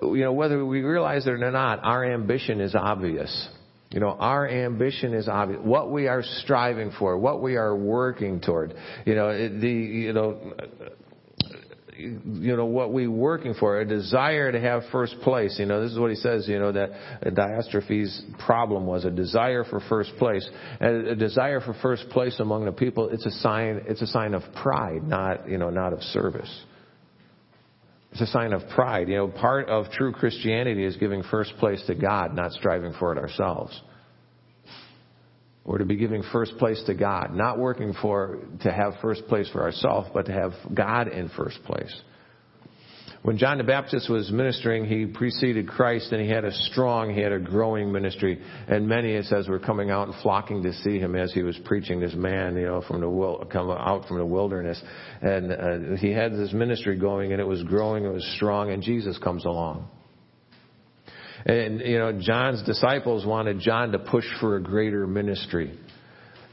you 0.03 0.23
know, 0.23 0.33
whether 0.33 0.63
we 0.63 0.83
realize 0.83 1.25
it 1.25 1.31
or 1.31 1.51
not, 1.51 1.79
our 1.83 2.05
ambition 2.05 2.61
is 2.61 2.75
obvious. 2.75 3.49
You 3.89 3.99
know, 3.99 4.11
our 4.11 4.47
ambition 4.47 5.15
is 5.15 5.27
obvious. 5.27 5.59
What 5.63 5.91
we 5.91 6.07
are 6.07 6.21
striving 6.21 6.91
for, 6.99 7.17
what 7.17 7.41
we 7.41 7.55
are 7.55 7.75
working 7.75 8.39
toward. 8.39 8.75
You 9.07 9.15
know, 9.15 9.35
the, 9.35 9.67
you 9.67 10.13
know, 10.13 10.53
you 12.01 12.55
know, 12.55 12.65
what 12.65 12.91
we're 12.91 13.09
working 13.09 13.53
for, 13.53 13.79
a 13.79 13.85
desire 13.85 14.51
to 14.51 14.59
have 14.59 14.83
first 14.91 15.15
place. 15.21 15.57
You 15.59 15.65
know, 15.65 15.81
this 15.81 15.91
is 15.91 15.99
what 15.99 16.09
he 16.09 16.15
says, 16.15 16.47
you 16.47 16.59
know, 16.59 16.71
that 16.71 16.91
Diotrephes' 17.23 18.39
problem 18.45 18.85
was 18.85 19.05
a 19.05 19.11
desire 19.11 19.63
for 19.63 19.79
first 19.89 20.11
place. 20.17 20.47
And 20.79 21.07
a 21.07 21.15
desire 21.15 21.61
for 21.61 21.73
first 21.81 22.09
place 22.09 22.39
among 22.39 22.65
the 22.65 22.71
people, 22.71 23.09
it's 23.09 23.25
a 23.25 23.31
sign, 23.31 23.83
it's 23.87 24.01
a 24.01 24.07
sign 24.07 24.33
of 24.33 24.43
pride, 24.61 25.03
not, 25.03 25.47
you 25.47 25.57
know, 25.57 25.69
not 25.69 25.93
of 25.93 26.01
service. 26.01 26.65
It's 28.11 28.21
a 28.21 28.27
sign 28.27 28.51
of 28.53 28.67
pride. 28.75 29.07
You 29.07 29.15
know, 29.17 29.27
part 29.29 29.69
of 29.69 29.89
true 29.91 30.11
Christianity 30.11 30.83
is 30.83 30.97
giving 30.97 31.23
first 31.23 31.53
place 31.57 31.81
to 31.87 31.95
God, 31.95 32.35
not 32.35 32.51
striving 32.51 32.93
for 32.99 33.13
it 33.13 33.17
ourselves. 33.17 33.79
We're 35.63 35.77
to 35.77 35.85
be 35.85 35.95
giving 35.95 36.23
first 36.31 36.57
place 36.57 36.81
to 36.87 36.95
God, 36.95 37.35
not 37.35 37.59
working 37.59 37.93
for 38.01 38.39
to 38.61 38.71
have 38.71 38.93
first 39.01 39.27
place 39.27 39.49
for 39.51 39.61
ourselves, 39.61 40.09
but 40.13 40.25
to 40.25 40.31
have 40.31 40.53
God 40.73 41.07
in 41.07 41.29
first 41.29 41.63
place. 41.63 41.93
When 43.23 43.37
John 43.37 43.59
the 43.59 43.63
Baptist 43.63 44.09
was 44.09 44.31
ministering, 44.31 44.85
he 44.85 45.05
preceded 45.05 45.67
Christ 45.67 46.11
and 46.11 46.19
he 46.19 46.27
had 46.27 46.43
a 46.43 46.51
strong, 46.51 47.13
he 47.13 47.21
had 47.21 47.31
a 47.31 47.39
growing 47.39 47.91
ministry. 47.91 48.41
And 48.67 48.87
many, 48.87 49.13
it 49.13 49.25
says, 49.25 49.47
were 49.47 49.59
coming 49.59 49.91
out 49.91 50.07
and 50.07 50.19
flocking 50.23 50.63
to 50.63 50.73
see 50.73 50.97
him 50.97 51.15
as 51.15 51.31
he 51.31 51.43
was 51.43 51.55
preaching 51.65 51.99
this 51.99 52.15
man, 52.15 52.55
you 52.55 52.65
know, 52.65 52.81
from 52.81 53.01
the, 53.01 53.45
come 53.51 53.69
out 53.69 54.07
from 54.07 54.17
the 54.17 54.25
wilderness. 54.25 54.81
And 55.21 55.51
uh, 55.51 55.97
he 55.97 56.11
had 56.11 56.31
this 56.31 56.51
ministry 56.51 56.97
going 56.97 57.31
and 57.31 57.39
it 57.39 57.45
was 57.45 57.61
growing, 57.61 58.05
it 58.05 58.11
was 58.11 58.25
strong, 58.37 58.71
and 58.71 58.81
Jesus 58.81 59.19
comes 59.19 59.45
along. 59.45 59.87
And, 61.45 61.81
you 61.81 61.97
know, 61.97 62.19
John's 62.19 62.61
disciples 62.63 63.25
wanted 63.25 63.59
John 63.59 63.91
to 63.93 63.99
push 63.99 64.25
for 64.39 64.57
a 64.57 64.61
greater 64.61 65.07
ministry. 65.07 65.77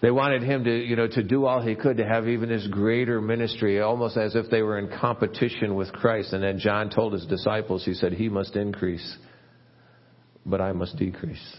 They 0.01 0.11
wanted 0.11 0.43
him 0.43 0.65
to, 0.65 0.71
you 0.71 0.95
know, 0.97 1.09
to 1.09 1.23
do 1.23 1.45
all 1.45 1.61
he 1.61 1.75
could 1.75 1.97
to 1.97 2.07
have 2.07 2.29
even 2.29 2.49
this 2.49 2.67
greater 2.69 3.21
ministry, 3.21 3.81
almost 3.81 4.17
as 4.17 4.37
if 4.37 4.49
they 4.49 4.63
were 4.63 4.79
in 4.79 4.89
competition 5.01 5.75
with 5.75 5.93
Christ. 5.93 6.33
And 6.33 6.43
then 6.43 6.59
John 6.59 6.89
told 6.89 7.13
his 7.13 7.27
disciples, 7.27 7.85
he 7.85 7.95
said, 7.95 8.13
he 8.13 8.29
must 8.29 8.55
increase, 8.55 9.17
but 10.47 10.61
I 10.61 10.73
must 10.73 10.97
decrease. 10.97 11.57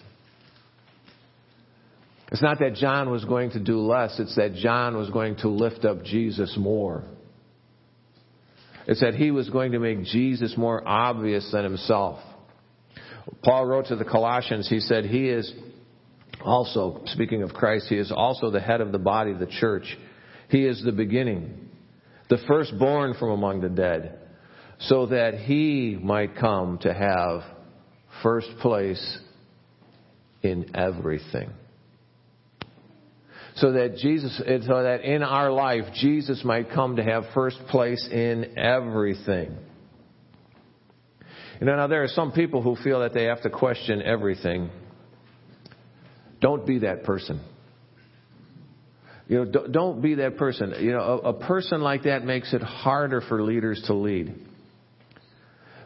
It's 2.32 2.42
not 2.42 2.60
that 2.60 2.76
John 2.76 3.10
was 3.10 3.26
going 3.26 3.52
to 3.52 3.60
do 3.60 3.80
less, 3.80 4.20
it's 4.20 4.36
that 4.36 4.54
John 4.54 4.96
was 4.96 5.10
going 5.10 5.36
to 5.38 5.50
lift 5.50 5.84
up 5.84 6.04
Jesus 6.04 6.56
more. 6.58 7.04
It's 8.88 9.02
that 9.02 9.16
he 9.16 9.32
was 9.32 9.50
going 9.50 9.74
to 9.74 9.80
make 9.80 10.04
Jesus 10.04 10.56
more 10.56 10.88
obvious 10.88 11.50
than 11.52 11.64
himself. 11.64 12.20
Paul 13.44 13.66
wrote 13.66 13.88
to 13.88 13.96
the 13.96 14.06
Colossians, 14.06 14.70
he 14.70 14.80
said, 14.80 15.06
He 15.06 15.30
is 15.30 15.52
also, 16.44 17.02
speaking 17.06 17.44
of 17.44 17.54
Christ, 17.54 17.88
He 17.90 17.98
is 17.98 18.12
also 18.12 18.50
the 18.52 18.60
head 18.60 18.82
of 18.82 18.92
the 18.92 19.00
body 19.00 19.34
the 19.34 19.48
church. 19.48 19.98
He 20.50 20.66
is 20.66 20.84
the 20.84 20.92
beginning, 20.92 21.70
the 22.30 22.40
firstborn 22.48 23.14
from 23.20 23.32
among 23.32 23.62
the 23.62 23.70
dead, 23.70 24.20
so 24.80 25.08
that 25.08 25.36
He 25.36 25.98
might 26.02 26.36
come 26.36 26.80
to 26.80 26.94
have 26.94 27.42
first 28.24 28.50
place 28.62 29.20
in 30.42 30.76
everything. 30.76 31.52
So 33.56 33.74
that 33.74 33.98
Jesus, 33.98 34.38
so 34.38 34.84
that 34.84 35.02
in 35.04 35.22
our 35.22 35.52
life, 35.52 35.84
Jesus 35.96 36.44
might 36.46 36.72
come 36.72 36.96
to 36.96 37.04
have 37.04 37.26
first 37.34 37.58
place 37.68 38.08
in 38.10 38.58
everything. 38.58 39.58
You 41.60 41.66
know, 41.66 41.76
now 41.76 41.88
there 41.88 42.04
are 42.04 42.08
some 42.08 42.32
people 42.32 42.62
who 42.62 42.76
feel 42.78 43.02
that 43.02 43.14
they 43.14 43.26
have 43.26 43.42
to 43.42 43.50
question 43.50 44.02
everything. 44.02 44.70
Don't 46.40 46.66
be 46.66 46.80
that 46.80 47.04
person. 47.04 47.42
You 49.28 49.46
know, 49.46 49.68
don't 49.68 50.02
be 50.02 50.16
that 50.16 50.38
person. 50.38 50.74
You 50.80 50.94
know, 50.94 51.02
a, 51.02 51.18
a 51.30 51.34
person 51.34 51.82
like 51.82 52.04
that 52.04 52.24
makes 52.24 52.54
it 52.54 52.62
harder 52.62 53.22
for 53.22 53.44
leaders 53.44 53.82
to 53.88 53.94
lead. 53.94 54.34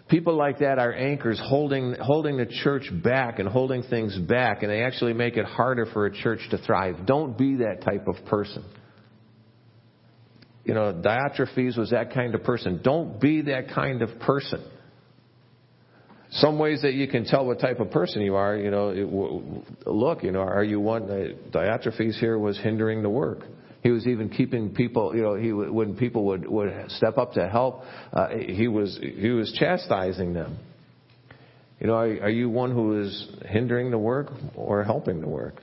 People 0.07 0.35
like 0.35 0.59
that 0.59 0.77
are 0.77 0.93
anchors 0.93 1.41
holding, 1.43 1.95
holding 1.99 2.37
the 2.37 2.45
church 2.45 2.89
back 3.03 3.39
and 3.39 3.49
holding 3.49 3.81
things 3.83 4.17
back, 4.17 4.61
and 4.61 4.71
they 4.71 4.83
actually 4.83 5.13
make 5.13 5.37
it 5.37 5.45
harder 5.45 5.87
for 5.87 6.05
a 6.05 6.15
church 6.15 6.39
to 6.51 6.57
thrive. 6.59 7.05
Don't 7.05 7.35
be 7.37 7.57
that 7.57 7.81
type 7.83 8.07
of 8.07 8.15
person. 8.27 8.63
You 10.65 10.75
know, 10.75 10.93
Diotrephes 10.93 11.77
was 11.77 11.89
that 11.89 12.13
kind 12.13 12.35
of 12.35 12.43
person. 12.43 12.81
Don't 12.83 13.19
be 13.19 13.41
that 13.43 13.69
kind 13.73 14.01
of 14.01 14.19
person. 14.19 14.63
Some 16.37 16.57
ways 16.57 16.81
that 16.81 16.93
you 16.93 17.07
can 17.07 17.25
tell 17.25 17.45
what 17.45 17.59
type 17.59 17.79
of 17.79 17.91
person 17.91 18.21
you 18.23 18.35
are, 18.35 18.55
you 18.55 18.71
know, 18.71 18.89
it, 18.89 19.87
look, 19.87 20.23
you 20.23 20.31
know, 20.31 20.39
are 20.39 20.63
you 20.63 20.79
one, 20.79 21.03
uh, 21.03 21.27
Diotrephes 21.51 22.15
here 22.19 22.39
was 22.39 22.57
hindering 22.57 23.03
the 23.03 23.09
work. 23.09 23.41
He 23.83 23.91
was 23.91 24.07
even 24.07 24.29
keeping 24.29 24.73
people, 24.73 25.15
you 25.15 25.21
know, 25.21 25.35
he, 25.35 25.51
when 25.51 25.95
people 25.95 26.25
would, 26.25 26.47
would 26.47 26.85
step 26.89 27.19
up 27.19 27.33
to 27.33 27.47
help, 27.47 27.83
uh, 28.13 28.29
he 28.29 28.67
was, 28.67 28.97
he 28.99 29.29
was 29.29 29.55
chastising 29.59 30.33
them. 30.33 30.57
You 31.79 31.87
know, 31.87 31.93
are, 31.93 32.23
are 32.23 32.29
you 32.29 32.49
one 32.49 32.71
who 32.71 33.01
is 33.01 33.27
hindering 33.45 33.91
the 33.91 33.99
work 33.99 34.31
or 34.55 34.83
helping 34.83 35.21
the 35.21 35.27
work? 35.27 35.61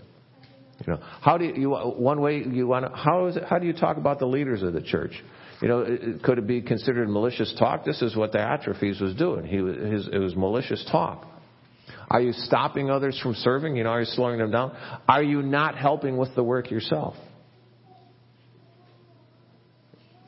You 0.87 0.93
know, 0.93 1.01
how 1.21 1.37
do 1.37 1.47
you, 1.47 1.55
you 1.57 1.71
one 1.71 2.21
way 2.21 2.45
you 2.45 2.69
want 2.69 2.87
to, 2.87 2.97
how 2.97 3.27
is 3.27 3.37
it, 3.37 3.45
how 3.45 3.59
do 3.59 3.67
you 3.67 3.73
talk 3.73 3.97
about 3.97 4.19
the 4.21 4.27
leaders 4.27 4.63
of 4.63 4.73
the 4.73 4.83
church? 4.83 5.13
You 5.61 5.69
know, 5.69 6.19
could 6.23 6.39
it 6.39 6.47
be 6.47 6.63
considered 6.63 7.09
malicious 7.09 7.55
talk? 7.59 7.85
This 7.85 8.01
is 8.01 8.17
what 8.17 8.33
the 8.33 8.39
Diotrephes 8.39 9.01
was 9.01 9.15
doing. 9.15 9.45
He 9.45 9.61
was, 9.61 9.77
his, 9.77 10.09
it 10.13 10.19
was 10.19 10.35
malicious 10.35 10.85
talk. 10.91 11.27
Are 12.09 12.21
you 12.21 12.33
stopping 12.33 12.91
others 12.91 13.19
from 13.23 13.35
serving? 13.35 13.77
You 13.77 13.85
know, 13.85 13.91
are 13.91 14.01
you 14.01 14.07
slowing 14.07 14.39
them 14.39 14.51
down? 14.51 14.77
Are 15.09 15.23
you 15.23 15.43
not 15.43 15.77
helping 15.77 16.17
with 16.17 16.35
the 16.35 16.43
work 16.43 16.71
yourself? 16.71 17.15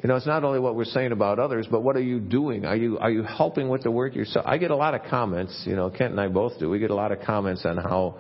You 0.03 0.09
know, 0.09 0.17
it's 0.17 0.27
not 0.27 0.43
only 0.43 0.59
what 0.59 0.75
we're 0.75 0.85
saying 0.85 1.13
about 1.13 1.39
others, 1.39 1.67
but 1.71 1.83
what 1.83 1.95
are 1.97 2.03
you 2.03 2.19
doing? 2.19 2.65
Are 2.65 2.75
you 2.75 2.99
are 2.99 3.11
you 3.11 3.23
helping 3.23 3.69
with 3.69 3.85
the 3.85 3.91
work 3.91 4.17
yourself? 4.17 4.45
I 4.49 4.59
get 4.59 4.73
a 4.73 4.77
lot 4.77 4.95
of 4.95 5.03
comments. 5.09 5.63
You 5.65 5.77
know, 5.77 5.91
Kent 5.91 6.11
and 6.11 6.21
I 6.21 6.27
both 6.27 6.59
do. 6.59 6.69
We 6.69 6.81
get 6.81 6.91
a 6.91 6.95
lot 6.95 7.13
of 7.13 7.21
comments 7.21 7.65
on 7.65 7.77
how, 7.77 8.19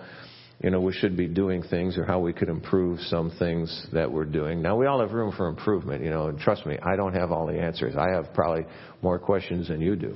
you 0.62 0.70
know, 0.70 0.80
we 0.80 0.92
should 0.92 1.16
be 1.16 1.26
doing 1.26 1.62
things 1.62 1.98
or 1.98 2.04
how 2.04 2.20
we 2.20 2.32
could 2.32 2.48
improve 2.48 3.00
some 3.00 3.32
things 3.38 3.86
that 3.92 4.10
we're 4.10 4.24
doing. 4.24 4.62
Now 4.62 4.76
we 4.76 4.86
all 4.86 5.00
have 5.00 5.12
room 5.12 5.34
for 5.36 5.48
improvement. 5.48 6.04
You 6.04 6.10
know, 6.10 6.28
and 6.28 6.38
trust 6.38 6.66
me, 6.66 6.78
I 6.80 6.94
don't 6.94 7.14
have 7.14 7.32
all 7.32 7.46
the 7.46 7.58
answers. 7.58 7.96
I 7.96 8.10
have 8.10 8.32
probably 8.32 8.64
more 9.02 9.18
questions 9.18 9.68
than 9.68 9.80
you 9.80 9.96
do. 9.96 10.14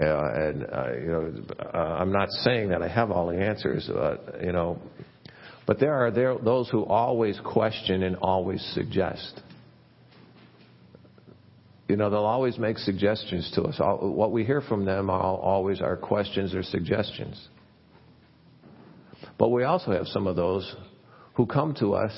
Uh, 0.00 0.04
and 0.04 0.62
uh, 0.64 0.92
you 0.92 1.06
know, 1.06 1.32
uh, 1.72 1.76
I'm 1.76 2.12
not 2.12 2.30
saying 2.30 2.68
that 2.68 2.82
I 2.82 2.88
have 2.88 3.10
all 3.10 3.26
the 3.26 3.38
answers. 3.38 3.88
Uh, 3.88 4.16
you 4.42 4.52
know, 4.52 4.78
but 5.66 5.80
there 5.80 5.94
are 5.94 6.10
there 6.12 6.36
those 6.38 6.68
who 6.70 6.84
always 6.84 7.38
question 7.44 8.04
and 8.04 8.16
always 8.16 8.62
suggest. 8.74 9.40
You 11.88 11.96
know, 11.96 12.10
they'll 12.10 12.24
always 12.24 12.58
make 12.58 12.78
suggestions 12.78 13.50
to 13.56 13.62
us. 13.64 13.76
What 13.78 14.32
we 14.32 14.44
hear 14.44 14.62
from 14.62 14.84
them 14.84 15.10
always 15.10 15.80
are 15.80 15.96
questions 15.96 16.54
or 16.54 16.62
suggestions. 16.62 17.48
But 19.38 19.50
we 19.50 19.64
also 19.64 19.92
have 19.92 20.06
some 20.06 20.26
of 20.26 20.36
those 20.36 20.74
who 21.34 21.46
come 21.46 21.74
to 21.80 21.94
us 21.94 22.12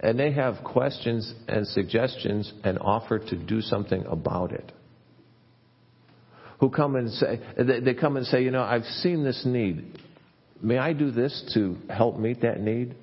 and 0.00 0.18
they 0.18 0.32
have 0.32 0.64
questions 0.64 1.32
and 1.48 1.66
suggestions 1.66 2.52
and 2.64 2.78
offer 2.78 3.18
to 3.18 3.36
do 3.36 3.60
something 3.60 4.04
about 4.06 4.52
it. 4.52 4.72
Who 6.58 6.70
come 6.70 6.96
and 6.96 7.10
say, 7.10 7.40
they 7.56 7.94
come 7.94 8.16
and 8.16 8.26
say, 8.26 8.42
you 8.42 8.50
know, 8.50 8.62
I've 8.62 8.84
seen 8.84 9.24
this 9.24 9.42
need. 9.44 9.98
May 10.60 10.78
I 10.78 10.92
do 10.92 11.10
this 11.10 11.50
to 11.54 11.76
help 11.88 12.18
meet 12.18 12.42
that 12.42 12.60
need? 12.60 12.94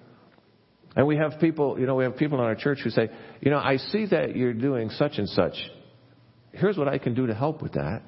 And 0.95 1.07
we 1.07 1.17
have 1.17 1.39
people, 1.39 1.79
you 1.79 1.85
know, 1.85 1.95
we 1.95 2.03
have 2.03 2.17
people 2.17 2.39
in 2.39 2.45
our 2.45 2.55
church 2.55 2.79
who 2.83 2.89
say, 2.89 3.09
you 3.41 3.51
know, 3.51 3.57
I 3.57 3.77
see 3.77 4.05
that 4.07 4.35
you're 4.35 4.53
doing 4.53 4.89
such 4.89 5.17
and 5.17 5.27
such. 5.29 5.55
Here's 6.51 6.77
what 6.77 6.87
I 6.87 6.97
can 6.97 7.13
do 7.13 7.27
to 7.27 7.35
help 7.35 7.61
with 7.61 7.73
that. 7.73 8.01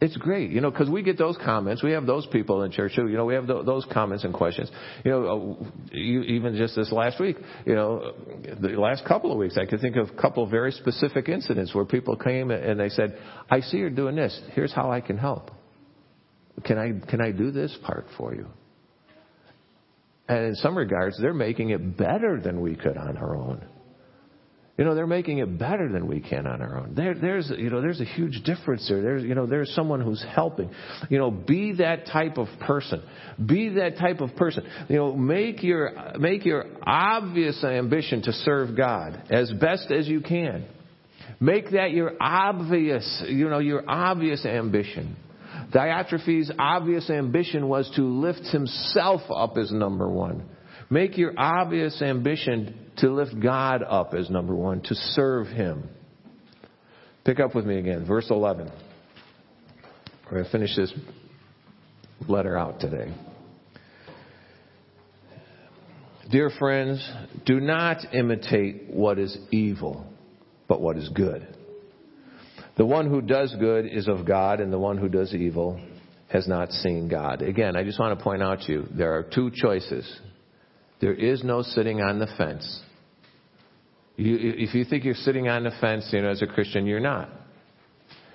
It's 0.00 0.16
great, 0.16 0.52
you 0.52 0.60
know, 0.60 0.70
because 0.70 0.88
we 0.88 1.02
get 1.02 1.18
those 1.18 1.36
comments. 1.44 1.82
We 1.82 1.90
have 1.92 2.06
those 2.06 2.24
people 2.26 2.62
in 2.62 2.70
church 2.70 2.92
who, 2.94 3.08
you 3.08 3.16
know, 3.16 3.24
we 3.24 3.34
have 3.34 3.48
th- 3.48 3.66
those 3.66 3.84
comments 3.92 4.22
and 4.22 4.32
questions. 4.32 4.70
You 5.04 5.10
know, 5.10 5.58
uh, 5.60 5.64
you, 5.90 6.22
even 6.22 6.56
just 6.56 6.76
this 6.76 6.92
last 6.92 7.18
week, 7.18 7.36
you 7.66 7.74
know, 7.74 8.12
the 8.60 8.68
last 8.80 9.04
couple 9.06 9.32
of 9.32 9.38
weeks, 9.38 9.58
I 9.58 9.66
could 9.66 9.80
think 9.80 9.96
of 9.96 10.10
a 10.10 10.20
couple 10.20 10.44
of 10.44 10.50
very 10.50 10.70
specific 10.70 11.28
incidents 11.28 11.74
where 11.74 11.84
people 11.84 12.14
came 12.14 12.52
and 12.52 12.78
they 12.78 12.90
said, 12.90 13.18
"I 13.50 13.58
see 13.58 13.78
you're 13.78 13.90
doing 13.90 14.14
this. 14.14 14.40
Here's 14.52 14.72
how 14.72 14.92
I 14.92 15.00
can 15.00 15.18
help. 15.18 15.50
Can 16.64 16.78
I 16.78 17.04
can 17.08 17.20
I 17.20 17.32
do 17.32 17.50
this 17.50 17.76
part 17.82 18.06
for 18.16 18.32
you?" 18.32 18.46
And 20.28 20.44
in 20.44 20.54
some 20.56 20.78
regards, 20.78 21.18
they're 21.20 21.34
making 21.34 21.70
it 21.70 21.96
better 21.96 22.40
than 22.40 22.60
we 22.60 22.76
could 22.76 22.96
on 22.96 23.16
our 23.16 23.36
own. 23.36 23.66
You 24.78 24.84
know, 24.84 24.94
they're 24.94 25.08
making 25.08 25.38
it 25.38 25.58
better 25.58 25.90
than 25.90 26.06
we 26.06 26.20
can 26.20 26.46
on 26.46 26.62
our 26.62 26.78
own. 26.78 26.94
There, 26.94 27.12
there's, 27.12 27.52
you 27.58 27.68
know, 27.68 27.80
there's 27.80 28.00
a 28.00 28.04
huge 28.04 28.44
difference 28.44 28.86
there. 28.88 29.02
There's, 29.02 29.24
you 29.24 29.34
know, 29.34 29.44
there's 29.44 29.74
someone 29.74 30.00
who's 30.00 30.24
helping. 30.34 30.70
You 31.10 31.18
know, 31.18 31.32
be 31.32 31.72
that 31.78 32.06
type 32.06 32.38
of 32.38 32.46
person. 32.60 33.02
Be 33.44 33.70
that 33.70 33.98
type 33.98 34.20
of 34.20 34.36
person. 34.36 34.64
You 34.88 34.96
know, 34.96 35.16
make 35.16 35.64
your, 35.64 36.12
make 36.20 36.44
your 36.44 36.64
obvious 36.86 37.62
ambition 37.64 38.22
to 38.22 38.32
serve 38.32 38.76
God 38.76 39.20
as 39.30 39.52
best 39.52 39.90
as 39.90 40.06
you 40.06 40.20
can. 40.20 40.64
Make 41.40 41.70
that 41.72 41.90
your 41.90 42.12
obvious, 42.20 43.24
you 43.26 43.48
know, 43.48 43.58
your 43.58 43.82
obvious 43.88 44.46
ambition. 44.46 45.16
Diotrephes' 45.72 46.52
obvious 46.56 47.10
ambition 47.10 47.68
was 47.68 47.90
to 47.96 48.02
lift 48.02 48.46
himself 48.52 49.22
up 49.28 49.56
as 49.56 49.72
number 49.72 50.08
one. 50.08 50.48
Make 50.90 51.18
your 51.18 51.34
obvious 51.36 52.00
ambition 52.00 52.90
to 52.98 53.12
lift 53.12 53.38
God 53.40 53.82
up 53.82 54.14
as 54.14 54.30
number 54.30 54.54
one, 54.54 54.80
to 54.82 54.94
serve 54.94 55.46
Him. 55.48 55.88
Pick 57.24 57.40
up 57.40 57.54
with 57.54 57.66
me 57.66 57.78
again, 57.78 58.06
verse 58.06 58.26
11. 58.30 58.70
We're 60.24 60.30
going 60.30 60.44
to 60.44 60.50
finish 60.50 60.74
this 60.76 60.92
letter 62.26 62.56
out 62.56 62.80
today. 62.80 63.14
Dear 66.30 66.50
friends, 66.58 67.06
do 67.46 67.60
not 67.60 68.14
imitate 68.14 68.88
what 68.90 69.18
is 69.18 69.36
evil, 69.50 70.06
but 70.68 70.80
what 70.80 70.96
is 70.96 71.08
good. 71.10 71.46
The 72.76 72.84
one 72.84 73.08
who 73.08 73.22
does 73.22 73.54
good 73.58 73.86
is 73.86 74.08
of 74.08 74.26
God, 74.26 74.60
and 74.60 74.72
the 74.72 74.78
one 74.78 74.98
who 74.98 75.08
does 75.08 75.34
evil 75.34 75.80
has 76.30 76.46
not 76.46 76.70
seen 76.70 77.08
God. 77.08 77.40
Again, 77.42 77.76
I 77.76 77.82
just 77.82 77.98
want 77.98 78.18
to 78.18 78.22
point 78.22 78.42
out 78.42 78.60
to 78.62 78.72
you 78.72 78.86
there 78.90 79.14
are 79.14 79.22
two 79.22 79.50
choices. 79.54 80.20
There 81.00 81.14
is 81.14 81.44
no 81.44 81.62
sitting 81.62 82.00
on 82.00 82.18
the 82.18 82.26
fence. 82.36 82.82
You, 84.16 84.36
if 84.40 84.74
you 84.74 84.84
think 84.84 85.04
you're 85.04 85.14
sitting 85.14 85.48
on 85.48 85.62
the 85.62 85.70
fence, 85.80 86.08
you 86.12 86.20
know, 86.20 86.30
as 86.30 86.42
a 86.42 86.46
Christian, 86.46 86.86
you're 86.86 86.98
not. 86.98 87.30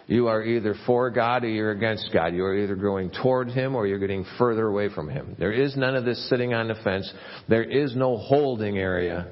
You 0.08 0.28
are 0.28 0.44
either 0.44 0.76
for 0.86 1.10
God 1.10 1.44
or 1.44 1.50
you're 1.50 1.72
against 1.72 2.10
God. 2.14 2.34
You 2.34 2.44
are 2.46 2.58
either 2.58 2.76
going 2.76 3.12
toward 3.22 3.50
Him 3.50 3.76
or 3.76 3.88
you're 3.88 4.00
getting 4.00 4.26
further 4.38 4.68
away 4.68 4.90
from 4.90 5.10
Him. 5.10 5.36
There 5.40 5.52
is 5.52 5.76
none 5.78 5.96
of 5.96 6.06
this 6.06 6.30
sitting 6.30 6.54
on 6.54 6.68
the 6.68 6.76
fence. 6.84 7.12
There 7.48 7.64
is 7.64 7.96
no 7.96 8.18
holding 8.18 8.78
area. 8.78 9.32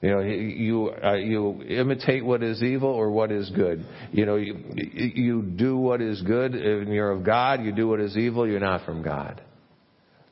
You 0.00 0.10
know, 0.10 0.20
you 0.20 0.90
uh, 1.02 1.14
you 1.14 1.62
imitate 1.62 2.24
what 2.24 2.42
is 2.42 2.62
evil 2.62 2.90
or 2.90 3.10
what 3.10 3.32
is 3.32 3.48
good. 3.50 3.86
You 4.12 4.26
know, 4.26 4.36
you, 4.36 4.62
you 4.74 5.42
do 5.42 5.78
what 5.78 6.02
is 6.02 6.20
good 6.20 6.54
and 6.54 6.92
you're 6.92 7.10
of 7.10 7.24
God. 7.24 7.64
You 7.64 7.72
do 7.72 7.88
what 7.88 8.00
is 8.00 8.16
evil, 8.16 8.46
you're 8.46 8.60
not 8.60 8.84
from 8.84 9.02
God. 9.02 9.40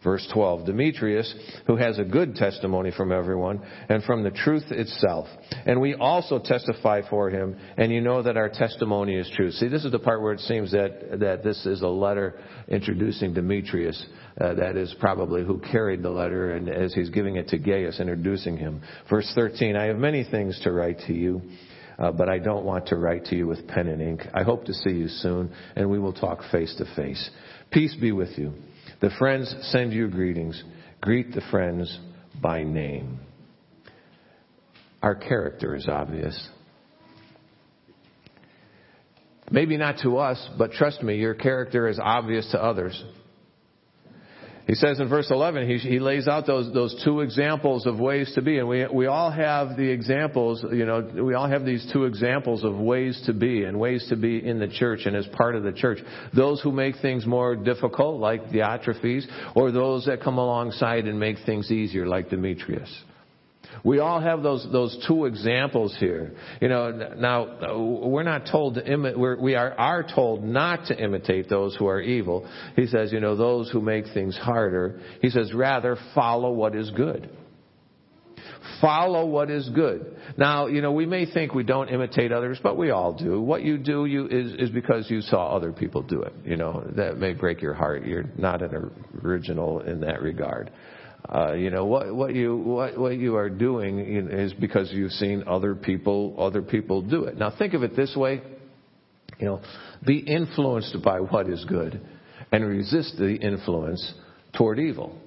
Verse 0.03 0.27
12, 0.33 0.67
Demetrius, 0.67 1.33
who 1.67 1.77
has 1.77 1.99
a 1.99 2.05
good 2.05 2.35
testimony 2.35 2.91
from 2.91 3.13
everyone 3.13 3.63
and 3.89 4.03
from 4.03 4.25
the 4.25 4.33
truth 4.33 4.65
itself. 4.71 5.29
And 5.65 5.81
we 5.81 5.95
also 5.95 6.41
testify 6.41 7.03
for 7.09 7.31
him, 7.31 7.57
and 7.77 7.93
you 7.93 8.01
know 8.01 8.23
that 8.23 8.37
our 8.37 8.49
testimony 8.49 9.15
is 9.15 9.31
true. 9.37 9.53
See, 9.53 9.69
this 9.69 9.85
is 9.85 9.93
the 9.93 10.01
part 10.01 10.21
where 10.21 10.33
it 10.33 10.41
seems 10.41 10.73
that, 10.73 11.21
that 11.21 11.45
this 11.45 11.65
is 11.67 11.83
a 11.83 11.89
letter 11.89 12.41
introducing 12.67 13.33
Demetrius. 13.33 14.05
Uh, 14.41 14.55
that 14.55 14.77
is 14.77 14.93
probably 14.99 15.45
who 15.45 15.61
carried 15.61 16.03
the 16.03 16.11
letter, 16.11 16.53
and 16.53 16.69
as 16.69 16.93
he's 16.95 17.11
giving 17.11 17.37
it 17.37 17.49
to 17.49 17.59
Gaius, 17.59 18.01
introducing 18.01 18.57
him. 18.57 18.81
Verse 19.09 19.31
13, 19.37 19.77
I 19.77 19.85
have 19.85 19.99
many 19.99 20.25
things 20.25 20.59
to 20.65 20.73
write 20.73 20.99
to 21.07 21.13
you. 21.13 21.43
Uh, 21.99 22.11
but 22.11 22.29
I 22.29 22.39
don't 22.39 22.65
want 22.65 22.87
to 22.87 22.97
write 22.97 23.27
to 23.27 23.37
you 23.37 23.47
with 23.47 23.69
pen 23.69 23.87
and 23.87 24.01
ink. 24.01 24.23
I 24.33 24.43
hope 24.43 24.65
to 24.65 24.73
see 24.73 24.91
you 24.91 25.09
soon, 25.09 25.53
and 25.77 25.91
we 25.91 25.99
will 25.99 26.15
talk 26.15 26.41
face 26.51 26.75
to 26.79 26.87
face. 26.97 27.31
Peace 27.71 27.95
be 27.95 28.13
with 28.13 28.39
you. 28.39 28.55
The 29.03 29.11
friends 29.19 29.55
send 29.73 29.93
you 29.93 30.09
greetings. 30.09 30.63
Greet 31.01 31.35
the 31.35 31.43
friends 31.51 31.99
by 32.41 32.63
name. 32.63 33.19
Our 35.03 35.17
character 35.17 35.75
is 35.75 35.89
obvious. 35.89 36.49
Maybe 39.51 39.77
not 39.77 39.99
to 40.05 40.19
us, 40.19 40.49
but 40.57 40.71
trust 40.71 41.03
me, 41.03 41.17
your 41.17 41.35
character 41.35 41.89
is 41.89 41.99
obvious 42.01 42.49
to 42.53 42.63
others. 42.63 43.05
He 44.67 44.77
says 44.77 45.01
in 45.01 45.09
verse 45.09 45.29
11, 45.31 45.69
he, 45.69 45.79
he 45.79 45.99
lays 45.99 46.29
out 46.29 46.47
those, 46.47 46.73
those 46.73 47.03
two 47.05 47.21
examples 47.21 47.85
of 47.85 47.99
ways 47.99 48.33
to 48.37 48.43
be. 48.43 48.59
And 48.59 48.69
we, 48.69 48.87
we 48.87 49.07
all 49.07 49.31
have 49.31 49.77
the 49.77 49.89
examples, 49.89 50.65
you 50.73 50.87
know, 50.87 51.01
we 51.01 51.35
all 51.35 51.49
have 51.49 51.65
these 51.65 51.89
two 51.93 52.05
examples 52.05 52.63
of 52.63 52.77
ways 52.77 53.21
to 53.27 53.33
be 53.33 53.65
and 53.65 53.81
ways 53.81 54.07
to 54.11 54.17
be 54.17 54.47
in 54.47 54.61
the 54.61 54.69
church 54.69 55.01
and 55.07 55.17
as 55.17 55.27
part 55.29 55.57
of 55.57 55.65
the 55.65 55.73
church. 55.73 55.99
Those 56.35 56.61
who 56.61 56.71
make 56.71 56.97
things 57.03 57.27
more 57.27 57.57
difficult, 57.57 58.21
like 58.21 58.51
Diotrephes, 58.51 59.27
or 59.57 59.73
those 59.73 60.07
that 60.07 60.23
come 60.23 60.39
alongside 60.39 61.07
and 61.07 61.19
make 61.19 61.39
things 61.45 61.73
easier, 61.73 62.07
like 62.07 62.31
Demetrius. 62.31 62.91
We 63.85 63.99
all 63.99 64.21
have 64.21 64.43
those 64.43 64.67
those 64.71 64.97
two 65.07 65.25
examples 65.27 65.97
here. 65.99 66.33
You 66.61 66.69
know, 66.69 67.15
now 67.17 68.07
we're 68.07 68.23
not 68.23 68.47
told 68.51 68.75
to 68.75 68.83
imi- 68.83 69.17
we're, 69.17 69.41
we 69.41 69.55
are 69.55 69.73
are 69.73 70.03
told 70.03 70.45
not 70.45 70.87
to 70.87 70.99
imitate 70.99 71.49
those 71.49 71.77
who 71.77 71.87
are 71.87 72.01
evil. 72.01 72.49
He 72.77 72.87
says, 72.87 73.13
you 73.13 73.21
know, 73.21 73.37
those 73.37 73.71
who 73.71 73.81
make 73.81 74.05
things 74.15 74.37
harder. 74.37 75.01
He 75.21 75.31
says, 75.31 75.53
rather 75.53 75.97
follow 76.15 76.53
what 76.53 76.75
is 76.75 76.91
good. 76.91 77.31
Follow 78.81 79.27
what 79.27 79.51
is 79.51 79.69
good. 79.71 80.17
Now, 80.37 80.67
you 80.67 80.83
know, 80.83 80.93
we 80.93 81.07
may 81.07 81.27
think 81.27 81.55
we 81.55 81.63
don't 81.63 81.89
imitate 81.89 82.33
others, 82.33 82.59
but 82.63 82.77
we 82.77 82.91
all 82.91 83.13
do. 83.13 83.41
What 83.41 83.63
you 83.63 83.79
do 83.79 84.07
you, 84.07 84.27
is, 84.27 84.55
is 84.55 84.71
because 84.71 85.11
you 85.11 85.21
saw 85.21 85.55
other 85.55 85.73
people 85.73 86.03
do 86.03 86.23
it. 86.23 86.33
You 86.45 86.57
know, 86.57 86.85
that 86.97 87.17
may 87.19 87.33
break 87.33 87.61
your 87.61 87.75
heart. 87.75 88.05
You're 88.07 88.25
not 88.39 88.63
an 88.63 88.91
original 89.23 89.81
in 89.81 90.01
that 90.01 90.23
regard. 90.23 90.71
Uh, 91.33 91.55
you 91.55 91.71
know 91.71 91.87
what 91.87 92.15
what 92.15 92.35
you 92.35 92.55
what 92.57 92.99
what 92.99 93.17
you 93.17 93.37
are 93.37 93.49
doing 93.49 93.99
is 94.29 94.53
because 94.53 94.93
you've 94.93 95.13
seen 95.13 95.45
other 95.47 95.75
people 95.75 96.35
other 96.39 96.61
people 96.61 97.01
do 97.01 97.25
it. 97.25 97.39
Now 97.39 97.55
think 97.57 97.73
of 97.73 97.83
it 97.83 97.97
this 97.97 98.15
way. 98.15 98.43
You 99.39 99.47
know, 99.47 99.63
be 100.07 100.19
influenced 100.19 101.03
by 101.03 101.21
what 101.21 101.49
is 101.49 101.65
good, 101.65 102.07
and 102.53 102.67
resist 102.67 103.17
the 103.19 103.35
influence 103.35 104.13
toward 104.55 104.79
evil. 104.79 105.19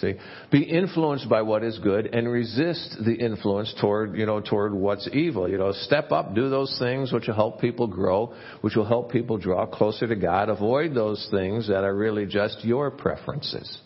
See, 0.00 0.14
be 0.50 0.62
influenced 0.62 1.28
by 1.28 1.42
what 1.42 1.62
is 1.62 1.78
good 1.78 2.06
and 2.06 2.26
resist 2.26 2.96
the 3.04 3.12
influence 3.12 3.74
toward, 3.78 4.16
you 4.16 4.24
know, 4.24 4.40
toward 4.40 4.72
what's 4.72 5.06
evil. 5.12 5.48
You 5.48 5.58
know, 5.58 5.72
step 5.72 6.10
up, 6.12 6.34
do 6.34 6.48
those 6.48 6.74
things 6.78 7.12
which 7.12 7.26
will 7.26 7.34
help 7.34 7.60
people 7.60 7.86
grow, 7.86 8.34
which 8.62 8.74
will 8.74 8.86
help 8.86 9.12
people 9.12 9.36
draw 9.36 9.66
closer 9.66 10.06
to 10.08 10.16
God. 10.16 10.48
Avoid 10.48 10.94
those 10.94 11.28
things 11.30 11.68
that 11.68 11.84
are 11.84 11.94
really 11.94 12.24
just 12.24 12.64
your 12.64 12.90
preferences. 12.90 13.78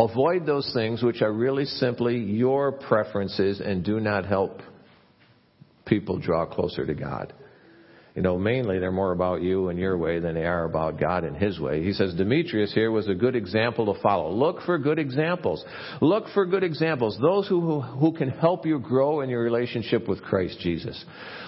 Avoid 0.00 0.46
those 0.46 0.70
things 0.72 1.02
which 1.02 1.20
are 1.20 1.32
really 1.32 1.66
simply 1.66 2.16
your 2.16 2.72
preferences 2.72 3.60
and 3.60 3.84
do 3.84 4.00
not 4.00 4.24
help 4.24 4.62
people 5.84 6.18
draw 6.18 6.46
closer 6.46 6.86
to 6.86 6.94
God. 6.94 7.34
You 8.14 8.22
know, 8.22 8.38
mainly 8.38 8.80
they're 8.80 8.90
more 8.90 9.12
about 9.12 9.40
you 9.40 9.68
and 9.68 9.78
your 9.78 9.96
way 9.96 10.18
than 10.18 10.34
they 10.34 10.44
are 10.44 10.64
about 10.64 10.98
God 10.98 11.22
and 11.22 11.36
His 11.36 11.60
way. 11.60 11.84
He 11.84 11.92
says 11.92 12.12
Demetrius 12.14 12.74
here 12.74 12.90
was 12.90 13.08
a 13.08 13.14
good 13.14 13.36
example 13.36 13.94
to 13.94 14.00
follow. 14.02 14.32
Look 14.32 14.62
for 14.62 14.78
good 14.78 14.98
examples. 14.98 15.64
Look 16.00 16.24
for 16.34 16.44
good 16.44 16.64
examples. 16.64 17.16
Those 17.20 17.46
who, 17.46 17.60
who, 17.60 17.80
who 17.80 18.12
can 18.12 18.30
help 18.30 18.66
you 18.66 18.80
grow 18.80 19.20
in 19.20 19.30
your 19.30 19.42
relationship 19.42 20.08
with 20.08 20.22
Christ 20.22 20.58
Jesus. 20.58 21.04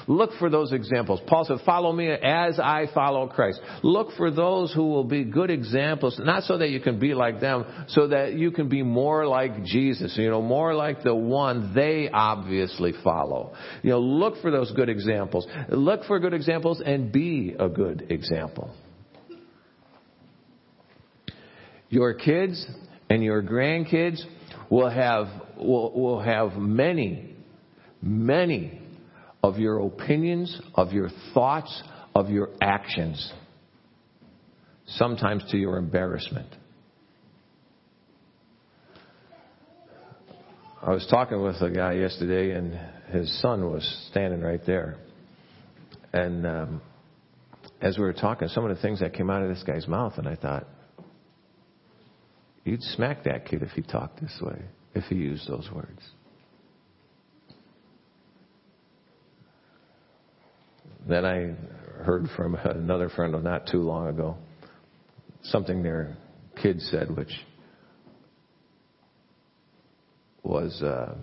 Look 0.08 0.30
for 0.38 0.50
those 0.50 0.72
examples. 0.72 1.20
Paul 1.26 1.44
said, 1.44 1.58
follow 1.64 1.92
me 1.92 2.10
as 2.10 2.58
I 2.58 2.86
follow 2.92 3.28
Christ. 3.28 3.60
Look 3.82 4.08
for 4.16 4.30
those 4.30 4.72
who 4.72 4.88
will 4.88 5.04
be 5.04 5.24
good 5.24 5.50
examples, 5.50 6.20
not 6.22 6.42
so 6.44 6.58
that 6.58 6.70
you 6.70 6.80
can 6.80 6.98
be 6.98 7.14
like 7.14 7.40
them, 7.40 7.64
so 7.88 8.08
that 8.08 8.34
you 8.34 8.50
can 8.50 8.68
be 8.68 8.82
more 8.82 9.26
like 9.26 9.62
Jesus, 9.64 10.16
you 10.16 10.28
know, 10.28 10.42
more 10.42 10.74
like 10.74 11.02
the 11.02 11.14
one 11.14 11.72
they 11.74 12.08
obviously 12.12 12.92
follow. 13.04 13.54
You 13.82 13.90
know, 13.90 14.00
look 14.00 14.40
for 14.42 14.50
those 14.50 14.72
good 14.72 14.88
examples. 14.88 15.46
Look 15.68 16.04
for 16.04 16.18
good 16.18 16.34
examples 16.34 16.51
and 16.84 17.12
be 17.12 17.54
a 17.58 17.68
good 17.68 18.06
example. 18.10 18.74
Your 21.88 22.14
kids 22.14 22.66
and 23.10 23.22
your 23.22 23.42
grandkids 23.42 24.22
will 24.70 24.88
have, 24.88 25.26
will, 25.58 25.92
will 25.92 26.20
have 26.20 26.54
many, 26.54 27.36
many 28.00 28.80
of 29.42 29.58
your 29.58 29.80
opinions, 29.86 30.58
of 30.74 30.92
your 30.92 31.10
thoughts, 31.34 31.82
of 32.14 32.30
your 32.30 32.48
actions, 32.62 33.32
sometimes 34.86 35.44
to 35.50 35.58
your 35.58 35.76
embarrassment. 35.76 36.48
I 40.82 40.90
was 40.90 41.06
talking 41.10 41.42
with 41.42 41.60
a 41.60 41.70
guy 41.70 41.92
yesterday, 41.92 42.56
and 42.56 42.78
his 43.10 43.40
son 43.40 43.70
was 43.70 43.84
standing 44.10 44.40
right 44.40 44.60
there. 44.66 44.96
And 46.12 46.46
um, 46.46 46.82
as 47.80 47.96
we 47.96 48.04
were 48.04 48.12
talking, 48.12 48.48
some 48.48 48.64
of 48.64 48.74
the 48.74 48.82
things 48.82 49.00
that 49.00 49.14
came 49.14 49.30
out 49.30 49.42
of 49.42 49.48
this 49.48 49.62
guy's 49.62 49.88
mouth, 49.88 50.14
and 50.18 50.28
I 50.28 50.36
thought, 50.36 50.68
you'd 52.64 52.82
smack 52.82 53.24
that 53.24 53.46
kid 53.46 53.62
if 53.62 53.70
he 53.70 53.82
talked 53.82 54.20
this 54.20 54.38
way, 54.40 54.60
if 54.94 55.04
he 55.04 55.16
used 55.16 55.48
those 55.48 55.68
words. 55.74 56.00
Then 61.08 61.24
I 61.24 61.54
heard 62.04 62.28
from 62.36 62.54
another 62.54 63.08
friend 63.08 63.34
of 63.34 63.42
not 63.42 63.66
too 63.66 63.80
long 63.80 64.08
ago 64.08 64.36
something 65.42 65.82
their 65.82 66.16
kid 66.62 66.80
said, 66.80 67.16
which 67.16 67.32
was 70.44 70.80
uh, 70.82 71.14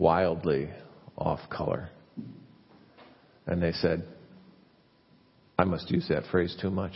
wildly 0.00 0.70
off 1.16 1.40
color. 1.50 1.90
And 3.46 3.62
they 3.62 3.72
said, 3.72 4.02
I 5.58 5.64
must 5.64 5.90
use 5.90 6.08
that 6.08 6.24
phrase 6.30 6.56
too 6.60 6.70
much. 6.70 6.92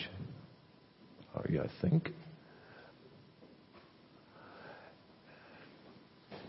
Oh, 1.37 1.43
you 1.49 1.61
I 1.61 1.69
think? 1.83 2.11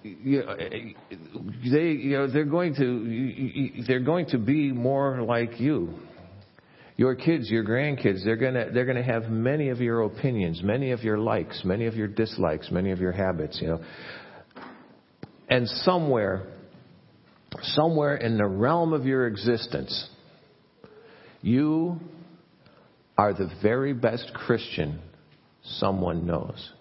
you 0.04 0.44
know, 0.44 0.56
they 0.56 1.92
you 1.92 2.12
know 2.12 2.28
they're 2.32 2.46
going 2.46 2.76
to 2.76 3.84
they're 3.88 4.00
going 4.00 4.28
to 4.28 4.38
be 4.38 4.72
more 4.72 5.24
like 5.24 5.60
you 5.60 5.96
your 6.96 7.16
kids 7.16 7.50
your 7.50 7.64
grandkids 7.64 8.24
they're 8.24 8.36
to 8.36 8.70
they're 8.72 8.86
to 8.98 9.04
have 9.04 9.24
many 9.32 9.70
of 9.70 9.80
your 9.80 10.04
opinions 10.04 10.62
many 10.62 10.92
of 10.92 11.02
your 11.02 11.18
likes 11.18 11.64
many 11.66 11.88
of 11.88 11.96
your 11.96 12.08
dislikes 12.08 12.70
many 12.70 12.92
of 12.92 13.00
your 13.00 13.12
habits 13.12 13.60
you 13.60 13.68
know 13.68 13.82
and 15.50 15.68
somewhere 15.68 16.48
somewhere 17.62 18.18
in 18.18 18.38
the 18.38 18.46
realm 18.46 18.94
of 18.94 19.06
your 19.06 19.28
existence 19.28 20.10
you 21.42 22.00
are 23.18 23.34
the 23.34 23.50
very 23.62 23.94
best 23.94 24.32
christian 24.34 25.00
someone 25.64 26.26
knows 26.26 26.72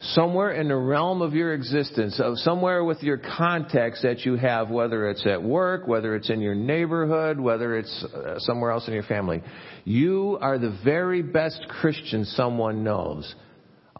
somewhere 0.00 0.52
in 0.52 0.68
the 0.68 0.76
realm 0.76 1.20
of 1.20 1.34
your 1.34 1.52
existence, 1.52 2.18
of 2.20 2.38
somewhere 2.38 2.84
with 2.84 3.02
your 3.02 3.18
context 3.18 4.02
that 4.02 4.20
you 4.20 4.36
have, 4.36 4.70
whether 4.70 5.10
it's 5.10 5.26
at 5.26 5.42
work, 5.42 5.86
whether 5.86 6.16
it's 6.16 6.30
in 6.30 6.40
your 6.40 6.54
neighborhood, 6.54 7.38
whether 7.38 7.76
it's 7.76 8.04
uh, 8.04 8.38
somewhere 8.38 8.70
else 8.70 8.88
in 8.88 8.94
your 8.94 9.02
family, 9.02 9.42
you 9.84 10.38
are 10.40 10.58
the 10.58 10.76
very 10.84 11.22
best 11.22 11.66
Christian 11.68 12.24
someone 12.24 12.82
knows. 12.82 13.34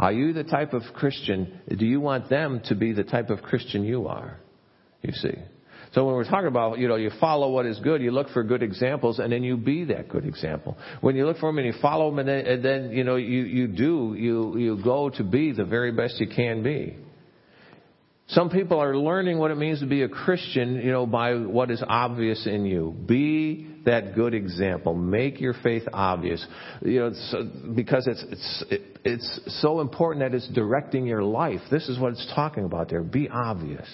Are 0.01 0.13
you 0.13 0.33
the 0.33 0.45
type 0.45 0.73
of 0.73 0.83
Christian? 0.95 1.61
Do 1.69 1.85
you 1.85 2.01
want 2.01 2.31
them 2.31 2.63
to 2.65 2.75
be 2.75 2.95
the 2.95 3.05
type 3.05 3.29
of 3.29 3.43
Christian 3.43 3.85
you 3.85 4.09
are? 4.09 4.39
You 5.03 5.13
see. 5.13 5.35
So 5.93 6.07
when 6.07 6.15
we're 6.15 6.25
talking 6.25 6.47
about, 6.47 6.79
you 6.79 6.89
know, 6.89 6.97
you 6.97 7.11
follow 7.21 7.51
what 7.51 7.67
is 7.67 7.79
good, 7.81 8.01
you 8.01 8.11
look 8.11 8.31
for 8.31 8.43
good 8.43 8.63
examples, 8.63 9.19
and 9.19 9.31
then 9.31 9.43
you 9.43 9.59
be 9.59 9.85
that 9.85 10.09
good 10.09 10.25
example. 10.25 10.79
When 11.03 11.17
you 11.17 11.27
look 11.27 11.37
for 11.37 11.51
them 11.51 11.59
and 11.59 11.67
you 11.67 11.75
follow 11.83 12.09
them, 12.09 12.21
and 12.21 12.29
then, 12.29 12.47
and 12.47 12.65
then 12.65 12.91
you 12.93 13.05
know, 13.05 13.17
you, 13.17 13.43
you 13.43 13.67
do, 13.67 14.15
you, 14.17 14.57
you 14.57 14.83
go 14.83 15.11
to 15.11 15.23
be 15.23 15.53
the 15.53 15.65
very 15.65 15.93
best 15.93 16.19
you 16.19 16.29
can 16.35 16.63
be. 16.63 16.97
Some 18.29 18.49
people 18.49 18.79
are 18.79 18.97
learning 18.97 19.39
what 19.39 19.51
it 19.51 19.59
means 19.59 19.81
to 19.81 19.87
be 19.87 20.03
a 20.03 20.09
Christian, 20.09 20.77
you 20.77 20.93
know, 20.93 21.05
by 21.05 21.35
what 21.35 21.71
is 21.71 21.83
obvious 21.87 22.47
in 22.47 22.65
you. 22.65 22.97
Be 23.07 23.70
that 23.85 24.15
good 24.15 24.35
example. 24.35 24.95
Make 24.95 25.41
your 25.41 25.55
faith 25.63 25.85
obvious. 25.93 26.45
You 26.83 27.01
know, 27.01 27.13
so, 27.31 27.51
because 27.75 28.07
it's, 28.07 28.25
it's, 28.29 28.65
it, 28.71 28.83
it's 29.05 29.41
so 29.63 29.81
important 29.81 30.25
that 30.25 30.35
it's 30.35 30.49
directing 30.49 31.07
your 31.07 31.23
life. 31.23 31.61
This 31.71 31.89
is 31.89 31.99
what 31.99 32.13
it's 32.13 32.33
talking 32.35 32.65
about 32.65 32.91
there. 32.91 33.03
Be 33.03 33.29
obvious. 33.29 33.89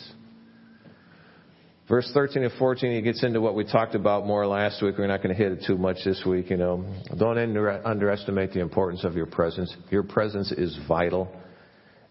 Verse 1.88 2.10
13 2.12 2.42
and 2.42 2.52
14, 2.58 2.96
he 2.96 3.00
gets 3.00 3.22
into 3.22 3.40
what 3.40 3.54
we 3.54 3.64
talked 3.64 3.94
about 3.94 4.26
more 4.26 4.44
last 4.44 4.82
week. 4.82 4.96
We're 4.98 5.06
not 5.06 5.22
going 5.22 5.34
to 5.34 5.40
hit 5.40 5.52
it 5.52 5.64
too 5.68 5.78
much 5.78 5.98
this 6.04 6.20
week, 6.26 6.50
you 6.50 6.56
know. 6.56 6.84
Don't 7.16 7.38
under, 7.38 7.86
underestimate 7.86 8.52
the 8.52 8.58
importance 8.58 9.04
of 9.04 9.14
your 9.14 9.26
presence. 9.26 9.74
Your 9.90 10.02
presence 10.02 10.50
is 10.50 10.76
vital. 10.88 11.32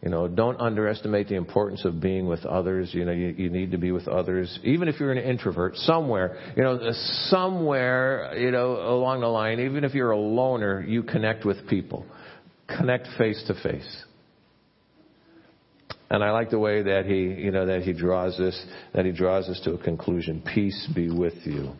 You 0.06 0.12
know, 0.12 0.28
don't 0.28 0.62
underestimate 0.62 1.30
the 1.30 1.36
importance 1.36 1.84
of 1.84 2.00
being 2.00 2.28
with 2.28 2.46
others. 2.46 2.94
You 2.94 3.06
know, 3.06 3.12
you, 3.12 3.30
you 3.30 3.50
need 3.50 3.72
to 3.72 3.80
be 3.80 3.92
with 3.92 4.08
others. 4.08 4.60
Even 4.64 4.88
if 4.88 5.00
you're 5.00 5.12
an 5.12 5.18
introvert, 5.18 5.76
somewhere, 5.78 6.38
you 6.56 6.62
know, 6.62 6.92
somewhere, 7.30 8.38
you 8.38 8.52
know, 8.52 8.74
along 8.74 9.22
the 9.22 9.28
line, 9.28 9.60
even 9.62 9.84
if 9.84 9.96
you're 9.96 10.12
a 10.12 10.18
loner, 10.18 10.80
you 10.88 11.02
connect 11.02 11.44
with 11.44 11.68
people. 11.68 12.06
Connect 12.68 13.08
face 13.18 13.44
to 13.48 13.56
face. 13.56 14.04
And 16.12 16.24
I 16.24 16.30
like 16.30 16.52
the 16.52 16.60
way 16.60 16.84
that 16.84 17.08
he, 17.08 17.24
you 17.24 17.50
know, 17.50 17.66
that 17.66 17.82
he 17.82 17.92
draws 17.92 18.38
this, 18.38 18.64
that 18.94 19.06
he 19.06 19.12
draws 19.12 19.48
this 19.48 19.60
to 19.62 19.74
a 19.74 19.78
conclusion. 19.80 20.44
Peace 20.54 20.88
be 20.94 21.10
with 21.10 21.34
you. 21.46 21.72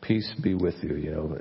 Peace 0.00 0.32
be 0.40 0.54
with 0.54 0.76
you, 0.80 0.94
you 0.94 1.10
know. 1.10 1.36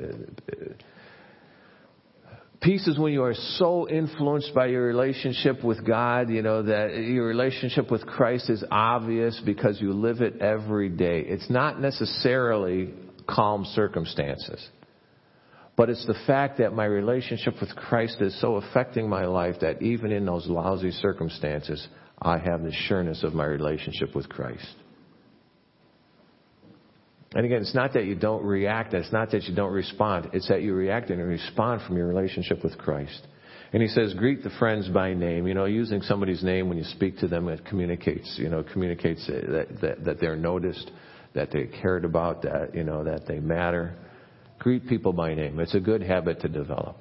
Peace 2.61 2.87
is 2.87 2.97
when 2.97 3.13
you 3.13 3.23
are 3.23 3.35
so 3.35 3.87
influenced 3.87 4.53
by 4.55 4.65
your 4.67 4.85
relationship 4.85 5.63
with 5.63 5.85
God, 5.85 6.29
you 6.29 6.41
know, 6.41 6.63
that 6.63 6.95
your 6.95 7.27
relationship 7.27 7.91
with 7.91 8.05
Christ 8.05 8.49
is 8.49 8.63
obvious 8.71 9.39
because 9.45 9.79
you 9.79 9.93
live 9.93 10.21
it 10.21 10.41
every 10.41 10.89
day. 10.89 11.21
It's 11.21 11.49
not 11.51 11.79
necessarily 11.79 12.93
calm 13.27 13.63
circumstances. 13.75 14.67
But 15.75 15.91
it's 15.91 16.05
the 16.07 16.17
fact 16.25 16.57
that 16.57 16.73
my 16.73 16.85
relationship 16.85 17.53
with 17.61 17.75
Christ 17.75 18.17
is 18.21 18.39
so 18.41 18.55
affecting 18.55 19.07
my 19.07 19.25
life 19.25 19.57
that 19.61 19.83
even 19.83 20.11
in 20.11 20.25
those 20.25 20.47
lousy 20.47 20.89
circumstances, 20.91 21.87
I 22.19 22.39
have 22.39 22.63
the 22.63 22.73
sureness 22.87 23.23
of 23.23 23.35
my 23.35 23.45
relationship 23.45 24.15
with 24.15 24.27
Christ. 24.27 24.65
And 27.33 27.45
again, 27.45 27.61
it's 27.61 27.75
not 27.75 27.93
that 27.93 28.05
you 28.05 28.15
don't 28.15 28.43
react, 28.43 28.93
it's 28.93 29.11
not 29.11 29.31
that 29.31 29.43
you 29.43 29.55
don't 29.55 29.73
respond, 29.73 30.29
it's 30.33 30.47
that 30.47 30.61
you 30.61 30.73
react 30.73 31.09
and 31.09 31.21
respond 31.21 31.81
from 31.85 31.97
your 31.97 32.07
relationship 32.07 32.63
with 32.63 32.77
Christ. 32.77 33.27
And 33.73 33.81
he 33.81 33.89
says, 33.89 34.13
greet 34.13 34.43
the 34.43 34.49
friends 34.51 34.87
by 34.87 35.13
name. 35.13 35.45
You 35.45 35.53
know, 35.53 35.65
using 35.65 36.01
somebody's 36.01 36.41
name 36.41 36.69
when 36.69 36.77
you 36.77 36.85
speak 36.85 37.17
to 37.19 37.27
them, 37.27 37.49
it 37.49 37.65
communicates, 37.65 38.35
you 38.37 38.49
know, 38.49 38.63
communicates 38.63 39.27
that, 39.27 39.67
that, 39.81 40.05
that 40.05 40.19
they're 40.21 40.37
noticed, 40.37 40.89
that 41.35 41.51
they 41.51 41.65
cared 41.65 42.05
about, 42.05 42.43
that, 42.43 42.73
you 42.73 42.85
know, 42.85 43.03
that 43.03 43.27
they 43.27 43.39
matter. 43.39 43.93
Greet 44.59 44.87
people 44.87 45.11
by 45.11 45.33
name. 45.33 45.59
It's 45.59 45.75
a 45.75 45.81
good 45.81 46.01
habit 46.01 46.39
to 46.41 46.47
develop. 46.47 46.97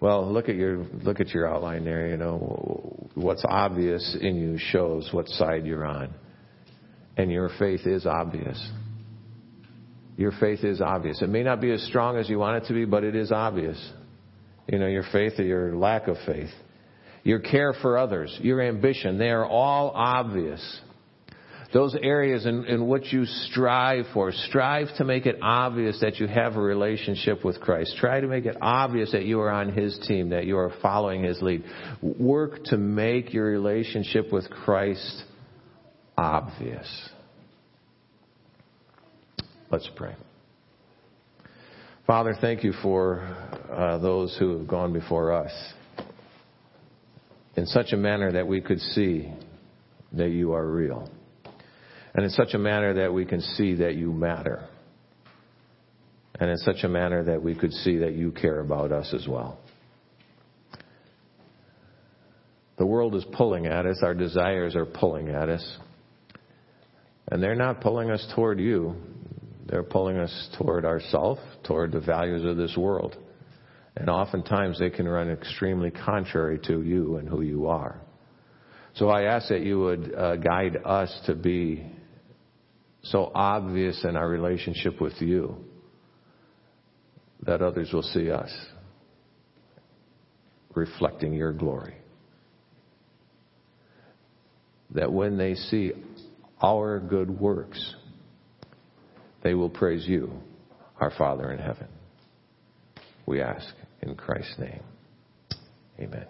Well, 0.00 0.30
look 0.30 0.48
at 0.48 0.56
your 0.56 0.84
look 1.02 1.20
at 1.20 1.28
your 1.28 1.48
outline 1.48 1.84
there. 1.84 2.08
You 2.08 2.18
know 2.18 3.08
what's 3.14 3.44
obvious 3.48 4.16
in 4.20 4.36
you 4.36 4.58
shows 4.58 5.08
what 5.10 5.26
side 5.28 5.64
you're 5.64 5.86
on, 5.86 6.12
and 7.16 7.30
your 7.30 7.50
faith 7.58 7.86
is 7.86 8.04
obvious. 8.04 8.60
Your 10.16 10.32
faith 10.32 10.64
is 10.64 10.80
obvious. 10.80 11.20
It 11.20 11.28
may 11.28 11.42
not 11.42 11.60
be 11.60 11.70
as 11.72 11.82
strong 11.84 12.16
as 12.16 12.28
you 12.28 12.38
want 12.38 12.64
it 12.64 12.68
to 12.68 12.74
be, 12.74 12.84
but 12.84 13.04
it 13.04 13.14
is 13.14 13.32
obvious. 13.32 13.78
You 14.66 14.78
know 14.78 14.86
your 14.86 15.04
faith 15.12 15.34
or 15.38 15.44
your 15.44 15.76
lack 15.76 16.08
of 16.08 16.16
faith, 16.26 16.50
your 17.22 17.38
care 17.38 17.72
for 17.80 17.98
others, 17.98 18.36
your 18.40 18.60
ambition. 18.60 19.18
They 19.18 19.30
are 19.30 19.46
all 19.46 19.90
obvious 19.94 20.80
those 21.72 21.94
areas 22.00 22.46
in, 22.46 22.64
in 22.64 22.88
which 22.88 23.12
you 23.12 23.26
strive 23.26 24.06
for. 24.14 24.32
Strive 24.32 24.88
to 24.96 25.04
make 25.04 25.26
it 25.26 25.36
obvious 25.42 26.00
that 26.00 26.16
you 26.16 26.26
have 26.26 26.56
a 26.56 26.60
relationship 26.60 27.44
with 27.44 27.60
Christ. 27.60 27.96
Try 27.98 28.20
to 28.20 28.26
make 28.26 28.46
it 28.46 28.56
obvious 28.60 29.12
that 29.12 29.24
you 29.24 29.40
are 29.40 29.50
on 29.50 29.72
His 29.72 29.98
team, 30.06 30.30
that 30.30 30.46
you 30.46 30.56
are 30.56 30.72
following 30.80 31.24
His 31.24 31.42
lead. 31.42 31.64
Work 32.00 32.64
to 32.66 32.78
make 32.78 33.34
your 33.34 33.46
relationship 33.46 34.32
with 34.32 34.48
Christ 34.48 35.24
obvious. 36.16 36.88
Let's 39.70 39.88
pray. 39.96 40.14
Father, 42.06 42.34
thank 42.40 42.62
you 42.62 42.72
for 42.82 43.22
uh, 43.68 43.98
those 43.98 44.36
who 44.38 44.56
have 44.58 44.68
gone 44.68 44.92
before 44.92 45.32
us 45.32 45.52
in 47.56 47.66
such 47.66 47.92
a 47.92 47.96
manner 47.96 48.30
that 48.32 48.46
we 48.46 48.60
could 48.60 48.80
see 48.80 49.32
that 50.12 50.30
you 50.30 50.52
are 50.52 50.64
real 50.64 51.10
and 52.14 52.24
in 52.24 52.30
such 52.30 52.54
a 52.54 52.58
manner 52.58 52.94
that 52.94 53.12
we 53.12 53.26
can 53.26 53.40
see 53.40 53.74
that 53.74 53.94
you 53.96 54.10
matter. 54.10 54.66
And 56.40 56.50
in 56.50 56.56
such 56.58 56.82
a 56.82 56.88
manner 56.88 57.24
that 57.24 57.42
we 57.42 57.54
could 57.54 57.72
see 57.72 57.98
that 57.98 58.14
you 58.14 58.30
care 58.30 58.60
about 58.60 58.90
us 58.90 59.12
as 59.12 59.28
well. 59.28 59.58
The 62.78 62.86
world 62.86 63.14
is 63.14 63.24
pulling 63.32 63.66
at 63.66 63.84
us, 63.84 63.98
our 64.02 64.14
desires 64.14 64.76
are 64.76 64.86
pulling 64.86 65.28
at 65.28 65.48
us. 65.48 65.78
And 67.28 67.42
they're 67.42 67.54
not 67.54 67.80
pulling 67.80 68.10
us 68.10 68.26
toward 68.34 68.60
you, 68.60 68.94
they're 69.66 69.82
pulling 69.82 70.16
us 70.18 70.48
toward 70.58 70.84
ourself, 70.84 71.38
toward 71.64 71.92
the 71.92 72.00
values 72.00 72.44
of 72.44 72.56
this 72.56 72.76
world. 72.76 73.16
And 73.96 74.08
oftentimes 74.08 74.78
they 74.78 74.90
can 74.90 75.08
run 75.08 75.30
extremely 75.30 75.90
contrary 75.90 76.60
to 76.66 76.82
you 76.82 77.16
and 77.16 77.28
who 77.28 77.40
you 77.40 77.66
are. 77.66 78.00
So 78.94 79.08
I 79.08 79.24
ask 79.24 79.48
that 79.48 79.62
you 79.62 79.80
would 79.80 80.14
uh, 80.14 80.36
guide 80.36 80.78
us 80.84 81.20
to 81.26 81.34
be 81.34 81.84
so 83.02 83.30
obvious 83.34 84.04
in 84.04 84.16
our 84.16 84.28
relationship 84.28 85.00
with 85.00 85.14
you 85.20 85.56
that 87.42 87.62
others 87.62 87.90
will 87.92 88.02
see 88.02 88.30
us 88.30 88.50
reflecting 90.74 91.32
your 91.32 91.52
glory. 91.52 91.94
That 94.90 95.12
when 95.12 95.36
they 95.36 95.54
see 95.54 95.92
our 96.62 97.00
good 97.00 97.30
works, 97.30 97.94
they 99.46 99.54
will 99.54 99.70
praise 99.70 100.08
you, 100.08 100.32
our 100.98 101.12
Father 101.12 101.52
in 101.52 101.60
heaven. 101.60 101.86
We 103.26 103.40
ask 103.40 103.72
in 104.02 104.16
Christ's 104.16 104.58
name. 104.58 104.82
Amen. 106.00 106.26